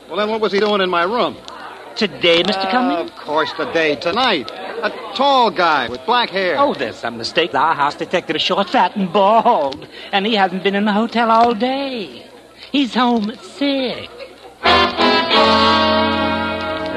Well, 0.09 0.17
then 0.17 0.29
what 0.29 0.41
was 0.41 0.51
he 0.51 0.59
doing 0.59 0.81
in 0.81 0.89
my 0.89 1.03
room? 1.03 1.37
Today, 1.95 2.43
Mr. 2.43 2.65
Uh, 2.65 2.71
Cummings? 2.71 3.11
Of 3.11 3.17
course, 3.17 3.51
today, 3.53 3.95
tonight. 3.95 4.51
A 4.83 4.89
tall 5.15 5.51
guy 5.51 5.87
with 5.89 6.03
black 6.07 6.31
hair. 6.31 6.55
Oh, 6.57 6.73
there's 6.73 6.95
some 6.95 7.17
mistake. 7.17 7.53
Our 7.53 7.75
house 7.75 7.93
detective 7.93 8.35
is 8.35 8.41
short, 8.41 8.67
fat, 8.67 8.95
and 8.95 9.13
bald, 9.13 9.87
and 10.11 10.25
he 10.25 10.33
hasn't 10.33 10.63
been 10.63 10.73
in 10.73 10.85
the 10.85 10.93
hotel 10.93 11.29
all 11.29 11.53
day. 11.53 12.25
He's 12.71 12.95
home 12.95 13.31
sick. 13.41 14.09
It 14.63 14.67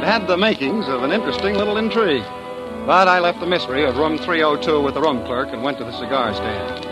had 0.05 0.27
the 0.27 0.39
makings 0.39 0.89
of 0.89 1.03
an 1.03 1.13
interesting 1.13 1.57
little 1.57 1.77
intrigue. 1.77 2.25
But 2.87 3.07
I 3.09 3.19
left 3.19 3.41
the 3.41 3.47
mystery 3.47 3.85
of 3.85 3.99
room 3.99 4.17
302 4.17 4.81
with 4.81 4.95
the 4.95 5.03
room 5.03 5.23
clerk 5.27 5.51
and 5.53 5.63
went 5.63 5.77
to 5.79 5.85
the 5.85 5.93
cigar 5.93 6.33
stand. 6.35 6.87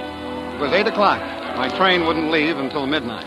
It 0.54 0.60
was 0.60 0.72
8 0.72 0.88
o'clock. 0.88 1.20
My 1.56 1.68
train 1.76 2.04
wouldn't 2.06 2.30
leave 2.30 2.58
until 2.58 2.86
midnight. 2.86 3.26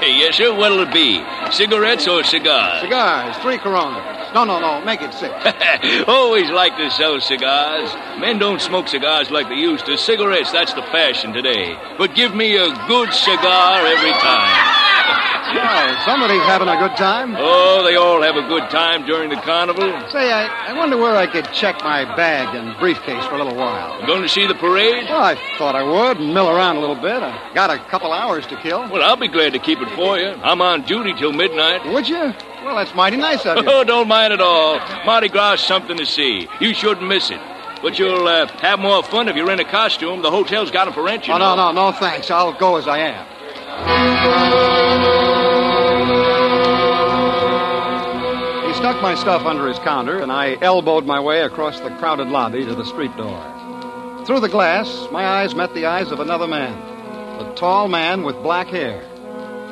Hey, 0.00 0.18
yes, 0.18 0.36
sir. 0.36 0.54
What'll 0.54 0.80
it 0.80 0.92
be? 0.92 1.24
Cigarettes 1.50 2.06
or 2.06 2.22
cigars? 2.24 2.82
Cigars, 2.82 3.36
three 3.38 3.56
Coronas. 3.58 4.17
No, 4.34 4.44
no, 4.44 4.60
no, 4.60 4.84
make 4.84 5.00
it 5.02 5.12
six. 5.14 5.32
Always 6.08 6.50
like 6.50 6.76
to 6.76 6.90
sell 6.90 7.20
cigars. 7.20 7.92
Men 8.20 8.38
don't 8.38 8.60
smoke 8.60 8.88
cigars 8.88 9.30
like 9.30 9.48
they 9.48 9.56
used 9.56 9.86
to. 9.86 9.96
Cigarettes, 9.96 10.52
that's 10.52 10.74
the 10.74 10.82
fashion 10.82 11.32
today. 11.32 11.76
But 11.96 12.14
give 12.14 12.34
me 12.34 12.56
a 12.56 12.68
good 12.86 13.12
cigar 13.12 13.86
every 13.86 14.12
time. 14.12 14.74
Well, 15.54 16.04
somebody's 16.04 16.42
having 16.42 16.68
a 16.68 16.76
good 16.76 16.94
time. 16.98 17.34
Oh, 17.38 17.82
they 17.82 17.96
all 17.96 18.20
have 18.20 18.36
a 18.36 18.46
good 18.48 18.68
time 18.68 19.06
during 19.06 19.30
the 19.30 19.36
carnival. 19.36 19.88
Say, 20.10 20.30
I, 20.30 20.44
I 20.68 20.72
wonder 20.74 20.98
where 20.98 21.16
I 21.16 21.26
could 21.26 21.50
check 21.52 21.76
my 21.82 22.04
bag 22.16 22.54
and 22.54 22.78
briefcase 22.78 23.24
for 23.24 23.36
a 23.36 23.38
little 23.38 23.56
while. 23.56 24.04
Going 24.06 24.20
to 24.22 24.28
see 24.28 24.46
the 24.46 24.54
parade? 24.54 25.06
Well, 25.08 25.22
I 25.22 25.36
thought 25.56 25.74
I 25.74 25.82
would 25.82 26.18
and 26.18 26.34
mill 26.34 26.50
around 26.50 26.76
a 26.76 26.80
little 26.80 27.00
bit. 27.00 27.22
I 27.22 27.50
got 27.54 27.70
a 27.70 27.78
couple 27.88 28.12
hours 28.12 28.46
to 28.48 28.56
kill. 28.60 28.90
Well, 28.90 29.02
I'll 29.02 29.16
be 29.16 29.28
glad 29.28 29.54
to 29.54 29.58
keep 29.58 29.80
it 29.80 29.88
for 29.96 30.18
you. 30.18 30.28
I'm 30.42 30.60
on 30.60 30.82
duty 30.82 31.14
till 31.14 31.32
midnight. 31.32 31.86
Would 31.94 32.08
you? 32.08 32.34
Well, 32.64 32.76
that's 32.76 32.94
mighty 32.94 33.16
nice 33.16 33.46
of 33.46 33.58
you. 33.58 33.64
Oh, 33.70 33.84
don't 33.84 34.08
mind 34.08 34.32
at 34.32 34.40
all. 34.40 34.78
Mardi 35.06 35.28
Gras 35.28 35.54
is 35.54 35.60
something 35.60 35.96
to 35.96 36.04
see. 36.06 36.48
You 36.60 36.74
shouldn't 36.74 37.06
miss 37.06 37.30
it. 37.30 37.40
But 37.82 37.98
you'll 37.98 38.26
uh, 38.26 38.46
have 38.58 38.80
more 38.80 39.02
fun 39.04 39.28
if 39.28 39.36
you're 39.36 39.50
in 39.52 39.60
a 39.60 39.64
costume. 39.64 40.22
The 40.22 40.30
hotel's 40.30 40.70
got 40.72 40.88
'em 40.88 40.92
for 40.92 41.02
rent, 41.04 41.28
you 41.28 41.34
Oh, 41.34 41.38
know. 41.38 41.54
no, 41.54 41.70
no, 41.72 41.90
no, 41.90 41.92
thanks. 41.92 42.30
I'll 42.30 42.52
go 42.52 42.76
as 42.76 42.88
I 42.88 42.98
am. 42.98 44.28
He 48.66 48.74
stuck 48.74 49.00
my 49.00 49.14
stuff 49.14 49.42
under 49.46 49.66
his 49.68 49.78
counter, 49.78 50.18
and 50.20 50.30
I 50.30 50.56
elbowed 50.60 51.06
my 51.06 51.20
way 51.20 51.40
across 51.42 51.80
the 51.80 51.90
crowded 51.90 52.28
lobby 52.28 52.64
to 52.64 52.74
the 52.74 52.84
street 52.84 53.16
door. 53.16 53.42
Through 54.26 54.40
the 54.40 54.48
glass, 54.48 55.08
my 55.10 55.24
eyes 55.26 55.54
met 55.54 55.72
the 55.74 55.86
eyes 55.86 56.10
of 56.12 56.20
another 56.20 56.46
man. 56.46 56.76
The 57.38 57.54
tall 57.54 57.88
man 57.88 58.24
with 58.24 58.34
black 58.42 58.66
hair. 58.68 59.02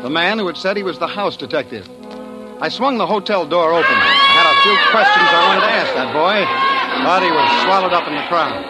The 0.03 0.09
man 0.11 0.39
who 0.39 0.47
had 0.47 0.57
said 0.57 0.77
he 0.77 0.83
was 0.83 0.99
the 0.99 1.07
house 1.09 1.37
detective. 1.37 1.87
I 2.59 2.71
swung 2.71 2.97
the 2.97 3.07
hotel 3.07 3.45
door 3.45 3.73
open. 3.73 3.85
I 3.85 4.33
had 4.33 4.49
a 4.49 4.57
few 4.65 4.77
questions 4.89 5.29
I 5.29 5.45
wanted 5.45 5.69
to 5.69 5.73
ask 5.77 5.93
that 5.93 6.09
boy, 6.17 6.41
but 7.05 7.21
he 7.21 7.29
was 7.29 7.45
swallowed 7.69 7.93
up 7.93 8.09
in 8.09 8.17
the 8.17 8.25
crowd. 8.33 8.65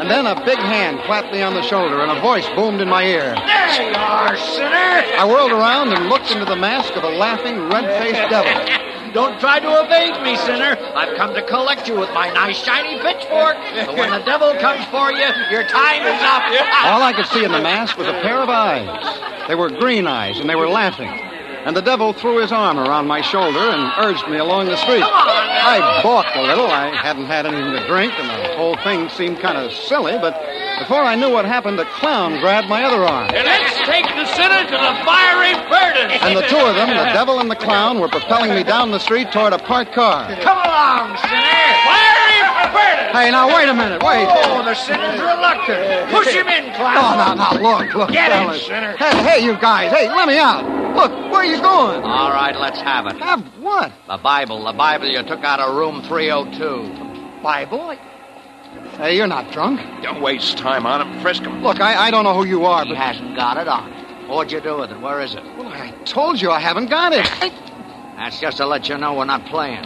And 0.00 0.08
then 0.08 0.24
a 0.24 0.34
big 0.46 0.56
hand 0.56 1.00
clapped 1.04 1.30
me 1.30 1.42
on 1.42 1.52
the 1.52 1.60
shoulder, 1.60 2.00
and 2.00 2.10
a 2.10 2.20
voice 2.22 2.48
boomed 2.56 2.80
in 2.80 2.88
my 2.88 3.04
ear. 3.04 3.36
There 3.36 3.90
you 3.90 3.92
are, 4.00 4.34
sinner! 4.34 5.04
I 5.20 5.28
whirled 5.28 5.52
around 5.52 5.92
and 5.92 6.08
looked 6.08 6.30
into 6.30 6.46
the 6.46 6.56
mask 6.56 6.96
of 6.96 7.04
a 7.04 7.10
laughing, 7.10 7.68
red-faced 7.68 8.30
devil. 8.30 8.48
Don't 9.12 9.38
try 9.40 9.60
to 9.60 9.84
evade 9.84 10.22
me, 10.24 10.36
sinner. 10.48 10.80
I've 10.96 11.16
come 11.16 11.34
to 11.34 11.42
collect 11.42 11.86
you 11.86 12.00
with 12.00 12.08
my 12.14 12.32
nice 12.32 12.56
shiny 12.56 12.96
pitchfork. 13.00 13.56
But 13.74 13.96
when 13.96 14.10
the 14.10 14.24
devil 14.24 14.54
comes 14.56 14.84
for 14.88 15.12
you, 15.12 15.28
your 15.50 15.64
time 15.68 16.00
is 16.00 16.20
up. 16.24 16.48
All 16.88 17.02
I 17.02 17.12
could 17.14 17.26
see 17.26 17.44
in 17.44 17.52
the 17.52 17.60
mask 17.60 17.98
was 17.98 18.06
a 18.06 18.16
pair 18.24 18.40
of 18.40 18.48
eyes. 18.48 18.88
They 19.48 19.54
were 19.54 19.68
green 19.68 20.06
eyes, 20.06 20.40
and 20.40 20.48
they 20.48 20.56
were 20.56 20.68
laughing. 20.68 21.27
And 21.68 21.76
the 21.76 21.82
devil 21.82 22.14
threw 22.14 22.40
his 22.40 22.50
arm 22.50 22.78
around 22.78 23.08
my 23.08 23.20
shoulder 23.20 23.60
and 23.60 23.92
urged 23.98 24.26
me 24.26 24.38
along 24.38 24.68
the 24.72 24.76
street. 24.78 25.02
Come 25.02 25.12
on 25.12 25.46
now. 25.52 25.68
I 25.68 26.00
balked 26.02 26.34
a 26.34 26.40
little. 26.40 26.66
I 26.66 26.96
hadn't 26.96 27.26
had 27.26 27.44
anything 27.44 27.72
to 27.72 27.86
drink, 27.86 28.14
and 28.16 28.24
the 28.26 28.56
whole 28.56 28.74
thing 28.76 29.10
seemed 29.10 29.38
kind 29.40 29.58
of 29.58 29.70
silly, 29.70 30.16
but 30.16 30.32
before 30.78 31.02
I 31.02 31.14
knew 31.14 31.30
what 31.30 31.44
happened, 31.44 31.78
a 31.78 31.84
clown 32.00 32.40
grabbed 32.40 32.70
my 32.70 32.84
other 32.84 33.04
arm. 33.04 33.28
And 33.34 33.44
let's 33.44 33.76
take 33.84 34.06
the 34.16 34.24
sinner 34.32 34.64
to 34.64 34.76
the 34.80 34.94
fiery 35.04 35.52
furnace. 35.68 36.22
And 36.22 36.38
the 36.38 36.48
two 36.48 36.56
of 36.56 36.74
them, 36.74 36.88
the 36.88 37.12
devil 37.12 37.38
and 37.38 37.50
the 37.50 37.56
clown, 37.56 38.00
were 38.00 38.08
propelling 38.08 38.54
me 38.54 38.62
down 38.62 38.90
the 38.90 38.98
street 38.98 39.30
toward 39.30 39.52
a 39.52 39.58
parked 39.58 39.92
car. 39.92 40.24
Come 40.40 40.56
along, 40.56 41.18
sinner. 41.18 42.27
Fiery 42.72 42.96
furnace. 42.96 43.16
Hey, 43.16 43.30
now, 43.30 43.48
wait 43.54 43.68
a 43.68 43.74
minute, 43.74 44.02
wait. 44.02 44.26
Oh, 44.30 44.62
the 44.64 44.74
sinner's 44.74 45.20
reluctant. 45.20 46.10
Push 46.10 46.28
him 46.34 46.46
in, 46.48 46.70
Oh, 46.72 46.76
clown. 46.76 47.16
now, 47.18 47.34
now, 47.34 47.52
look, 47.78 47.94
look, 47.94 48.10
Get 48.10 48.30
in, 48.32 48.60
sinner. 48.60 48.96
Hey, 48.96 49.22
hey, 49.22 49.44
you 49.44 49.54
guys, 49.58 49.90
hey, 49.92 50.08
let 50.08 50.26
me 50.28 50.38
out. 50.38 50.64
Look, 50.96 51.10
where 51.32 51.40
are 51.42 51.44
you 51.46 51.60
going? 51.60 52.02
All 52.02 52.30
right, 52.30 52.56
let's 52.58 52.80
have 52.80 53.06
it. 53.06 53.16
Have 53.18 53.40
what? 53.60 53.92
The 54.08 54.16
Bible, 54.18 54.64
the 54.64 54.72
Bible 54.72 55.06
you 55.06 55.22
took 55.22 55.44
out 55.44 55.60
of 55.60 55.74
room 55.76 56.02
302. 56.02 57.42
Bible? 57.42 57.96
Hey, 58.96 59.16
you're 59.16 59.26
not 59.26 59.52
drunk. 59.52 59.80
Don't 60.02 60.20
waste 60.20 60.58
time 60.58 60.84
on 60.86 61.00
him. 61.06 61.20
Frisk 61.20 61.42
him. 61.42 61.62
Look, 61.62 61.80
I, 61.80 62.08
I 62.08 62.10
don't 62.10 62.24
know 62.24 62.34
who 62.34 62.44
you 62.46 62.64
are, 62.64 62.84
He 62.84 62.90
but 62.92 62.98
hasn't 62.98 63.36
got 63.36 63.56
it 63.56 63.68
on. 63.68 63.90
What'd 64.28 64.52
you 64.52 64.60
do 64.60 64.78
with 64.78 64.90
it? 64.90 65.00
Where 65.00 65.20
is 65.20 65.34
it? 65.34 65.42
well, 65.56 65.68
I 65.68 65.90
told 66.04 66.40
you 66.40 66.50
I 66.50 66.58
haven't 66.60 66.90
got 66.90 67.12
it. 67.12 67.24
That's 68.16 68.40
just 68.40 68.56
to 68.58 68.66
let 68.66 68.88
you 68.88 68.98
know 68.98 69.14
we're 69.14 69.24
not 69.24 69.46
playing. 69.46 69.84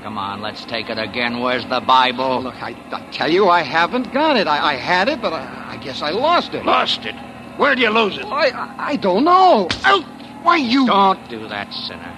Now, 0.00 0.04
come 0.04 0.18
on, 0.18 0.40
let's 0.40 0.64
take 0.64 0.88
it 0.88 0.98
again. 0.98 1.40
Where's 1.40 1.66
the 1.66 1.80
Bible? 1.80 2.42
Look, 2.42 2.62
I, 2.62 2.74
I 2.90 3.10
tell 3.10 3.30
you, 3.30 3.48
I 3.48 3.62
haven't 3.62 4.12
got 4.12 4.36
it. 4.36 4.46
I, 4.46 4.72
I 4.72 4.74
had 4.74 5.08
it, 5.08 5.20
but 5.20 5.32
I, 5.32 5.72
I 5.72 5.76
guess 5.76 6.00
I 6.02 6.10
lost 6.10 6.54
it. 6.54 6.64
Lost 6.64 7.04
it. 7.04 7.14
Where'd 7.58 7.78
you 7.78 7.90
lose 7.90 8.16
it? 8.16 8.24
I, 8.24 8.48
I, 8.48 8.74
I 8.78 8.96
don't 8.96 9.24
know. 9.24 9.68
Oh, 9.84 10.02
why 10.42 10.56
you? 10.56 10.86
Don't 10.86 11.28
do 11.28 11.46
that, 11.48 11.72
sinner. 11.72 12.16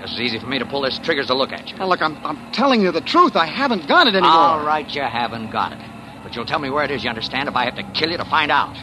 Just 0.00 0.14
as 0.14 0.20
easy 0.20 0.38
for 0.38 0.46
me 0.46 0.58
to 0.58 0.66
pull 0.66 0.80
this 0.80 0.98
trigger 0.98 1.20
as 1.20 1.28
to 1.28 1.34
look 1.34 1.52
at 1.52 1.70
you. 1.70 1.76
Now, 1.76 1.86
look, 1.86 2.02
I'm, 2.02 2.16
I'm 2.24 2.52
telling 2.52 2.80
you 2.82 2.90
the 2.90 3.00
truth. 3.00 3.36
I 3.36 3.46
haven't 3.46 3.86
got 3.86 4.06
it 4.06 4.14
anymore. 4.14 4.32
All 4.32 4.64
right, 4.64 4.88
you 4.92 5.02
haven't 5.02 5.50
got 5.50 5.72
it. 5.72 5.78
But 6.22 6.34
you'll 6.34 6.46
tell 6.46 6.58
me 6.58 6.70
where 6.70 6.84
it 6.84 6.90
is, 6.90 7.04
you 7.04 7.10
understand, 7.10 7.48
if 7.48 7.54
I 7.56 7.64
have 7.64 7.76
to 7.76 7.84
kill 7.92 8.10
you 8.10 8.16
to 8.16 8.24
find 8.24 8.50
out. 8.50 8.76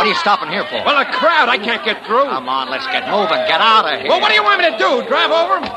Hey, 0.00 0.08
what 0.08 0.16
are 0.16 0.16
you 0.16 0.24
stopping 0.24 0.48
here 0.48 0.64
for? 0.64 0.80
Well, 0.80 0.96
a 0.96 1.04
crowd. 1.12 1.52
I 1.52 1.60
can't 1.60 1.84
get 1.84 2.00
through. 2.08 2.24
Come 2.24 2.48
on, 2.48 2.72
let's 2.72 2.88
get 2.88 3.04
moving. 3.12 3.36
Get 3.44 3.60
out 3.60 3.84
of 3.84 4.00
here. 4.00 4.08
Well, 4.08 4.16
what 4.16 4.32
do 4.32 4.34
you 4.34 4.40
want 4.40 4.56
me 4.56 4.72
to 4.72 4.76
do? 4.80 5.04
Drive 5.04 5.28
over 5.28 5.60
him? 5.60 5.68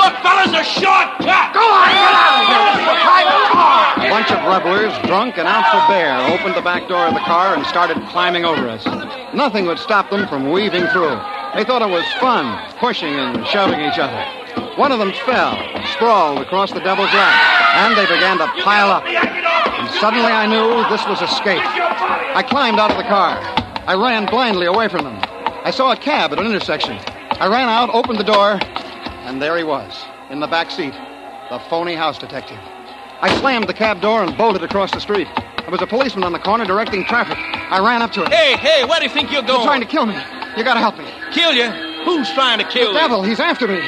Look, 0.00 0.16
fellas, 0.24 0.48
a 0.56 0.64
shortcut. 0.64 1.52
Go 1.52 1.60
on, 1.60 1.92
get 1.92 2.08
out 2.08 2.40
of 2.40 2.48
here. 2.48 2.64
It's 2.72 2.88
a 2.88 2.96
private 3.04 3.44
car. 3.52 3.84
A 4.00 4.08
bunch 4.08 4.30
of 4.32 4.40
revelers, 4.48 4.96
drunk 5.04 5.36
and 5.36 5.44
out 5.44 5.60
for 5.68 5.84
bear, 5.92 6.16
opened 6.32 6.56
the 6.56 6.64
back 6.64 6.88
door 6.88 7.04
of 7.04 7.12
the 7.12 7.20
car 7.28 7.52
and 7.52 7.68
started 7.68 8.00
climbing 8.08 8.48
over 8.48 8.64
us. 8.64 8.80
Nothing 9.36 9.68
would 9.68 9.78
stop 9.78 10.08
them 10.08 10.26
from 10.26 10.48
weaving 10.48 10.88
through. 10.88 11.20
They 11.52 11.68
thought 11.68 11.84
it 11.84 11.92
was 11.92 12.08
fun, 12.16 12.48
pushing 12.80 13.12
and 13.12 13.44
shoving 13.46 13.84
each 13.84 14.00
other. 14.00 14.24
One 14.80 14.88
of 14.88 14.98
them 14.98 15.12
fell, 15.28 15.52
sprawled 15.92 16.40
across 16.40 16.72
the 16.72 16.80
devil's 16.80 17.12
lap, 17.12 17.36
and 17.76 17.92
they 17.92 18.08
began 18.08 18.40
to 18.40 18.48
pile 18.64 18.88
up. 18.88 19.04
And 19.04 19.90
suddenly 20.00 20.32
I 20.32 20.48
knew 20.48 20.80
this 20.88 21.04
was 21.04 21.20
escape. 21.20 21.60
I 22.34 22.42
climbed 22.42 22.78
out 22.78 22.90
of 22.90 22.96
the 22.96 23.02
car. 23.04 23.38
I 23.86 23.94
ran 23.94 24.26
blindly 24.26 24.66
away 24.66 24.88
from 24.88 25.04
them. 25.04 25.18
I 25.64 25.70
saw 25.70 25.92
a 25.92 25.96
cab 25.96 26.32
at 26.32 26.38
an 26.38 26.46
intersection. 26.46 26.98
I 27.40 27.46
ran 27.46 27.68
out, 27.68 27.90
opened 27.94 28.18
the 28.18 28.24
door, 28.24 28.58
and 29.26 29.40
there 29.40 29.56
he 29.56 29.64
was, 29.64 30.04
in 30.30 30.40
the 30.40 30.46
back 30.46 30.70
seat, 30.70 30.92
the 31.50 31.58
phony 31.70 31.94
house 31.94 32.18
detective. 32.18 32.58
I 33.20 33.36
slammed 33.38 33.68
the 33.68 33.74
cab 33.74 34.00
door 34.00 34.22
and 34.22 34.36
bolted 34.36 34.62
across 34.62 34.90
the 34.90 35.00
street. 35.00 35.28
There 35.58 35.70
was 35.70 35.80
a 35.82 35.86
policeman 35.86 36.24
on 36.24 36.32
the 36.32 36.38
corner 36.40 36.64
directing 36.64 37.04
traffic. 37.04 37.38
I 37.38 37.78
ran 37.78 38.02
up 38.02 38.10
to 38.12 38.24
him. 38.24 38.30
Hey, 38.32 38.56
hey, 38.56 38.84
where 38.84 38.98
do 38.98 39.04
you 39.04 39.10
think 39.10 39.30
you're 39.30 39.42
going? 39.42 39.60
He's 39.60 39.66
going? 39.66 39.66
trying 39.68 39.80
to 39.80 39.86
kill 39.86 40.06
me. 40.06 40.16
You 40.56 40.64
gotta 40.64 40.80
help 40.80 40.98
me. 40.98 41.06
kill 41.32 41.52
you? 41.52 41.70
Who's 42.04 42.30
trying 42.32 42.58
to 42.58 42.64
kill 42.64 42.88
you? 42.88 42.92
The 42.94 42.98
devil, 42.98 43.22
he's 43.22 43.38
after 43.40 43.68
me. 43.68 43.80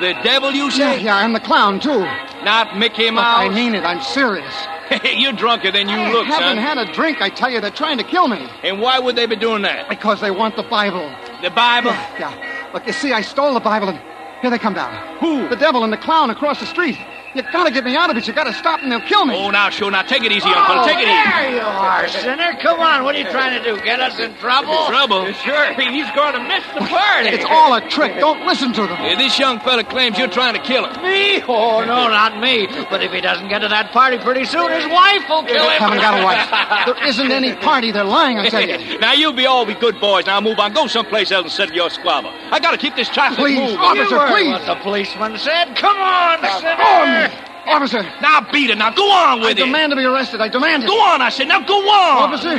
The 0.00 0.14
devil, 0.24 0.50
you 0.50 0.64
Yeah, 0.64 0.70
say? 0.96 1.02
yeah, 1.02 1.24
and 1.24 1.34
the 1.34 1.40
clown, 1.40 1.78
too. 1.78 2.00
Not 2.44 2.76
Mickey 2.76 3.10
Look, 3.10 3.24
I 3.24 3.48
mean 3.48 3.74
it. 3.74 3.84
I'm 3.84 4.02
serious. 4.02 4.52
you're 5.16 5.32
drunker 5.32 5.70
than 5.70 5.88
you 5.88 5.96
I 5.96 6.12
look, 6.12 6.26
son. 6.26 6.42
I 6.42 6.46
haven't 6.46 6.62
had 6.62 6.78
a 6.78 6.92
drink, 6.92 7.20
I 7.20 7.28
tell 7.28 7.50
you. 7.50 7.60
They're 7.60 7.70
trying 7.70 7.98
to 7.98 8.04
kill 8.04 8.28
me. 8.28 8.48
And 8.62 8.80
why 8.80 8.98
would 8.98 9.16
they 9.16 9.26
be 9.26 9.36
doing 9.36 9.62
that? 9.62 9.88
Because 9.88 10.20
they 10.20 10.30
want 10.30 10.56
the 10.56 10.62
Bible. 10.62 11.14
The 11.42 11.50
Bible? 11.50 11.90
Yeah. 12.18 12.70
Look, 12.72 12.86
you 12.86 12.92
see, 12.92 13.12
I 13.12 13.20
stole 13.20 13.54
the 13.54 13.60
Bible, 13.60 13.88
and 13.88 14.00
here 14.40 14.50
they 14.50 14.58
come 14.58 14.74
down. 14.74 15.18
Who? 15.18 15.48
The 15.48 15.56
devil 15.56 15.84
and 15.84 15.92
the 15.92 15.96
clown 15.96 16.30
across 16.30 16.60
the 16.60 16.66
street. 16.66 16.98
You 17.34 17.42
gotta 17.50 17.70
get 17.70 17.84
me 17.84 17.96
out 17.96 18.10
of 18.10 18.16
it. 18.16 18.26
You've 18.26 18.36
gotta 18.36 18.52
stop 18.52 18.80
them. 18.80 18.90
They'll 18.90 19.00
kill 19.00 19.24
me. 19.24 19.34
Oh, 19.34 19.50
now, 19.50 19.70
sure. 19.70 19.90
Now, 19.90 20.02
take 20.02 20.22
it 20.22 20.32
easy, 20.32 20.48
young 20.48 20.66
fella. 20.66 20.82
Oh, 20.82 20.86
take 20.86 20.98
it 20.98 21.08
easy. 21.08 21.30
There 21.32 21.54
you 21.56 21.60
are, 21.62 22.08
sinner. 22.08 22.52
Come 22.60 22.80
on. 22.80 23.04
What 23.04 23.14
are 23.14 23.18
you 23.18 23.30
trying 23.30 23.56
to 23.56 23.64
do? 23.64 23.80
Get 23.82 24.00
us 24.00 24.18
in 24.18 24.34
trouble? 24.36 24.86
Trouble? 24.86 25.32
Sure. 25.32 25.72
He's 25.72 26.10
going 26.12 26.34
to 26.34 26.40
miss 26.44 26.64
the 26.74 26.80
party. 26.80 27.28
It's 27.30 27.44
all 27.48 27.74
a 27.74 27.80
trick. 27.88 28.18
Don't 28.20 28.44
listen 28.46 28.72
to 28.74 28.82
them. 28.82 28.98
Yeah, 29.02 29.16
this 29.16 29.38
young 29.38 29.60
fella 29.60 29.82
claims 29.84 30.18
you're 30.18 30.28
trying 30.28 30.54
to 30.54 30.60
kill 30.60 30.84
him. 30.86 31.02
Me? 31.02 31.42
Oh, 31.48 31.80
no, 31.80 32.08
not 32.08 32.38
me. 32.38 32.66
But 32.90 33.02
if 33.02 33.12
he 33.12 33.20
doesn't 33.22 33.48
get 33.48 33.60
to 33.60 33.68
that 33.68 33.92
party 33.92 34.18
pretty 34.18 34.44
soon, 34.44 34.70
his 34.70 34.84
wife 34.86 35.26
will 35.28 35.44
kill 35.44 35.62
him. 35.70 35.78
Haven't 35.80 35.98
got 36.00 36.20
a 36.20 36.24
wife. 36.24 36.48
There 36.92 37.06
isn't 37.08 37.30
any 37.30 37.54
party. 37.54 37.92
They're 37.92 38.04
lying, 38.04 38.38
I 38.38 38.48
tell 38.48 38.66
you. 38.68 38.98
now, 39.00 39.12
you 39.12 39.32
be 39.32 39.46
all 39.46 39.64
be 39.64 39.74
good 39.74 40.00
boys. 40.00 40.26
Now, 40.26 40.40
move 40.40 40.58
on. 40.58 40.72
Go 40.72 40.86
someplace 40.86 41.30
else 41.30 41.44
and 41.44 41.52
settle 41.52 41.74
your 41.76 41.90
squabble. 41.90 42.30
I 42.50 42.58
gotta 42.60 42.76
keep 42.76 42.96
this 42.96 43.08
traffic 43.08 43.38
Please, 43.38 43.58
moving. 43.58 43.78
officer, 43.78 44.18
please. 44.28 44.52
what 44.52 44.66
the 44.66 44.74
policeman 44.82 45.38
said. 45.38 45.76
Come 45.76 45.96
on, 45.96 46.38
sinner. 46.60 46.76
Oh, 46.78 47.21
officer, 47.66 48.02
Now, 48.20 48.46
beat 48.52 48.70
it. 48.70 48.78
Now, 48.78 48.92
go 48.94 49.10
on 49.10 49.40
I 49.40 49.42
with 49.42 49.58
it. 49.58 49.62
I 49.62 49.66
demand 49.66 49.90
to 49.90 49.96
be 49.96 50.04
arrested. 50.04 50.40
I 50.40 50.48
demand 50.48 50.84
it. 50.84 50.86
Go 50.86 51.00
on, 51.00 51.22
I 51.22 51.28
said. 51.28 51.48
Now, 51.48 51.60
go 51.60 51.78
on. 51.78 52.32
Officer, 52.32 52.56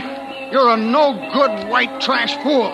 you're 0.52 0.70
a 0.70 0.78
no 0.78 1.14
good 1.34 1.70
white 1.70 2.02
trash 2.02 2.36
fool. 2.44 2.72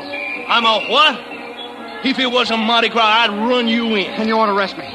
I'm 0.47 0.65
a 0.65 0.87
what? 0.89 2.05
If 2.05 2.17
it 2.17 2.27
wasn't 2.27 2.61
Mardi 2.61 2.89
Gras, 2.89 3.03
I'd 3.03 3.29
run 3.29 3.67
you 3.67 3.95
in. 3.95 4.05
And 4.11 4.27
you 4.27 4.37
want 4.37 4.49
to 4.49 4.55
arrest 4.55 4.77
me? 4.77 4.87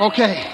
Okay. 0.00 0.44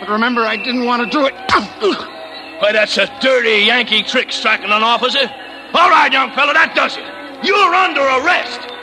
But 0.00 0.08
remember, 0.08 0.42
I 0.42 0.56
didn't 0.56 0.84
want 0.84 1.04
to 1.04 1.08
do 1.10 1.26
it. 1.26 1.34
Why, 2.60 2.72
that's 2.72 2.96
a 2.98 3.06
dirty 3.20 3.64
Yankee 3.66 4.02
trick, 4.02 4.32
striking 4.32 4.70
an 4.70 4.82
officer. 4.82 5.30
All 5.74 5.90
right, 5.90 6.10
young 6.12 6.30
fella, 6.32 6.54
that 6.54 6.74
does 6.74 6.96
it. 6.96 7.04
You're 7.44 7.74
under 7.74 8.00
arrest. 8.00 8.73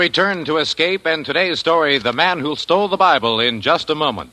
Return 0.00 0.46
to 0.46 0.56
Escape 0.56 1.04
and 1.04 1.26
today's 1.26 1.60
story, 1.60 1.98
The 1.98 2.14
Man 2.14 2.38
Who 2.38 2.56
Stole 2.56 2.88
the 2.88 2.96
Bible, 2.96 3.38
in 3.38 3.60
just 3.60 3.90
a 3.90 3.94
moment. 3.94 4.32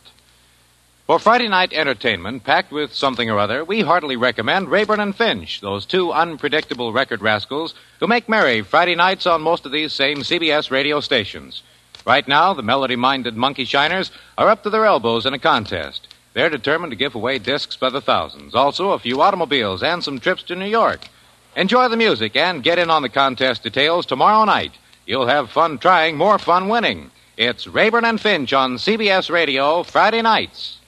For 1.08 1.20
Friday 1.20 1.50
night 1.50 1.74
entertainment, 1.74 2.46
packed 2.46 2.72
with 2.72 2.94
something 2.94 3.30
or 3.30 3.38
other, 3.38 3.66
we 3.66 3.82
heartily 3.82 4.16
recommend 4.16 4.70
Rayburn 4.70 5.02
and 5.02 5.14
Finch, 5.14 5.60
those 5.60 5.86
two 5.86 6.14
unpredictable 6.14 6.94
record 6.94 7.22
rascals 7.22 7.76
who 8.00 8.08
make 8.08 8.30
merry 8.30 8.62
Friday 8.62 8.96
nights 8.96 9.26
on 9.26 9.42
most 9.42 9.66
of 9.66 9.74
these 9.74 9.92
same 9.92 10.20
CBS 10.20 10.72
radio 10.72 11.02
stations. 11.02 11.64
Right 12.06 12.26
now, 12.30 12.54
the 12.54 12.64
melody 12.64 12.96
minded 12.96 13.36
monkey 13.36 13.66
shiners 13.66 14.10
are 14.38 14.48
up 14.48 14.64
to 14.64 14.70
their 14.70 14.86
elbows 14.86 15.26
in 15.26 15.34
a 15.34 15.40
contest. 15.40 16.08
They're 16.34 16.50
determined 16.50 16.92
to 16.92 16.98
give 16.98 17.14
away 17.14 17.40
discs 17.40 17.76
by 17.76 17.90
the 17.90 18.00
thousands, 18.00 18.56
also 18.56 18.92
a 18.92 19.00
few 19.00 19.22
automobiles 19.22 19.84
and 19.84 20.02
some 20.02 20.22
trips 20.22 20.44
to 20.44 20.56
New 20.56 20.66
York. 20.66 21.10
Enjoy 21.58 21.90
the 21.90 21.98
music 21.98 22.38
and 22.38 22.64
get 22.64 22.80
in 22.80 22.90
on 22.90 23.02
the 23.02 23.10
contest 23.10 23.64
details 23.64 24.06
tomorrow 24.06 24.46
night. 24.46 24.72
You'll 25.08 25.28
have 25.28 25.50
fun 25.50 25.78
trying, 25.78 26.18
more 26.18 26.38
fun 26.38 26.68
winning. 26.68 27.12
It's 27.38 27.66
Rayburn 27.66 28.04
and 28.04 28.20
Finch 28.20 28.52
on 28.52 28.76
CBS 28.76 29.32
Radio 29.32 29.84
Friday 29.84 30.22
nights. 30.22 30.80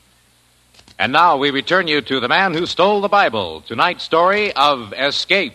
And 0.99 1.13
now 1.13 1.37
we 1.37 1.51
return 1.51 1.87
you 1.87 2.01
to 2.01 2.19
The 2.19 2.27
Man 2.27 2.53
Who 2.53 2.65
Stole 2.65 2.99
the 2.99 3.07
Bible, 3.07 3.61
tonight's 3.61 4.03
story 4.03 4.51
of 4.51 4.91
Escape. 4.91 5.53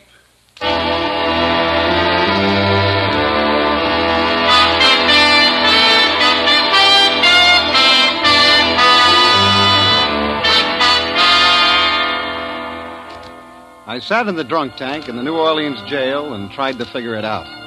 I 13.86 14.00
sat 14.00 14.26
in 14.26 14.36
the 14.36 14.42
drunk 14.42 14.76
tank 14.76 15.10
in 15.10 15.16
the 15.16 15.22
New 15.22 15.36
Orleans 15.36 15.82
jail 15.82 16.32
and 16.32 16.50
tried 16.50 16.78
to 16.78 16.86
figure 16.86 17.14
it 17.14 17.26
out. 17.26 17.63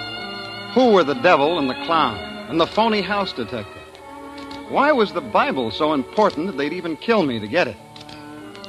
Who 0.74 0.92
were 0.92 1.04
the 1.04 1.16
devil 1.16 1.58
and 1.58 1.70
the 1.70 1.86
clown 1.86 2.18
and 2.50 2.60
the 2.60 2.68
phony 2.68 3.02
house 3.02 3.34
detective? 3.34 3.82
Why 4.70 4.92
was 4.92 5.14
the 5.14 5.22
Bible 5.22 5.72
so 5.72 5.94
important 5.94 6.48
that 6.48 6.58
they'd 6.58 6.74
even 6.74 6.98
kill 6.98 7.24
me 7.24 7.40
to 7.40 7.48
get 7.48 7.68
it? 7.68 7.78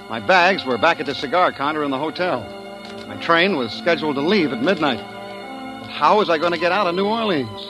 My 0.09 0.21
bags 0.21 0.64
were 0.64 0.78
back 0.78 1.00
at 1.00 1.07
the 1.07 1.14
cigar 1.14 1.52
counter 1.52 1.83
in 1.83 1.90
the 1.90 1.99
hotel. 1.99 2.40
My 3.09 3.17
train 3.17 3.57
was 3.57 3.73
scheduled 3.73 4.14
to 4.14 4.23
leave 4.23 4.52
at 4.52 4.62
midnight. 4.62 5.00
But 5.83 5.90
how 5.90 6.19
was 6.19 6.31
I 6.31 6.38
going 6.38 6.52
to 6.52 6.59
get 6.59 6.73
out 6.73 6.87
of 6.87 6.95
New 6.95 7.07
Orleans? 7.07 7.67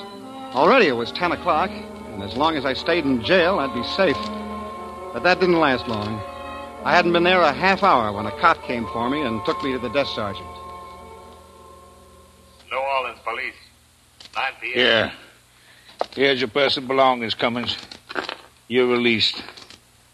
Already 0.55 0.87
it 0.87 0.93
was 0.93 1.11
10 1.13 1.33
o'clock, 1.33 1.71
and 1.71 2.23
as 2.23 2.37
long 2.37 2.57
as 2.57 2.65
I 2.65 2.75
stayed 2.75 3.05
in 3.05 3.25
jail, 3.25 3.59
I'd 3.59 3.75
be 3.75 3.83
safe. 3.83 4.17
But 5.13 5.23
that 5.23 5.41
didn't 5.41 5.59
last 5.59 5.89
long. 5.89 6.21
I 6.85 6.95
hadn't 6.95 7.13
been 7.13 7.25
there 7.25 7.41
a 7.41 7.53
half 7.53 7.83
hour 7.83 8.13
when 8.13 8.27
a 8.27 8.41
cop 8.41 8.63
came 8.63 8.87
for 8.93 9.11
me 9.11 9.23
and 9.23 9.45
took 9.45 9.63
me 9.65 9.73
to 9.73 9.79
the 9.79 9.89
desk 9.89 10.15
sergeant. 10.15 10.47
New 12.71 12.79
Orleans 12.79 13.19
police. 13.25 13.68
9 14.39 14.53
p.m. 14.61 14.75
Here. 14.75 15.13
Here's 16.15 16.41
your 16.41 16.49
personal 16.49 16.87
belongings, 16.89 17.35
Cummins. 17.35 17.77
You're 18.69 18.87
released. 18.87 19.43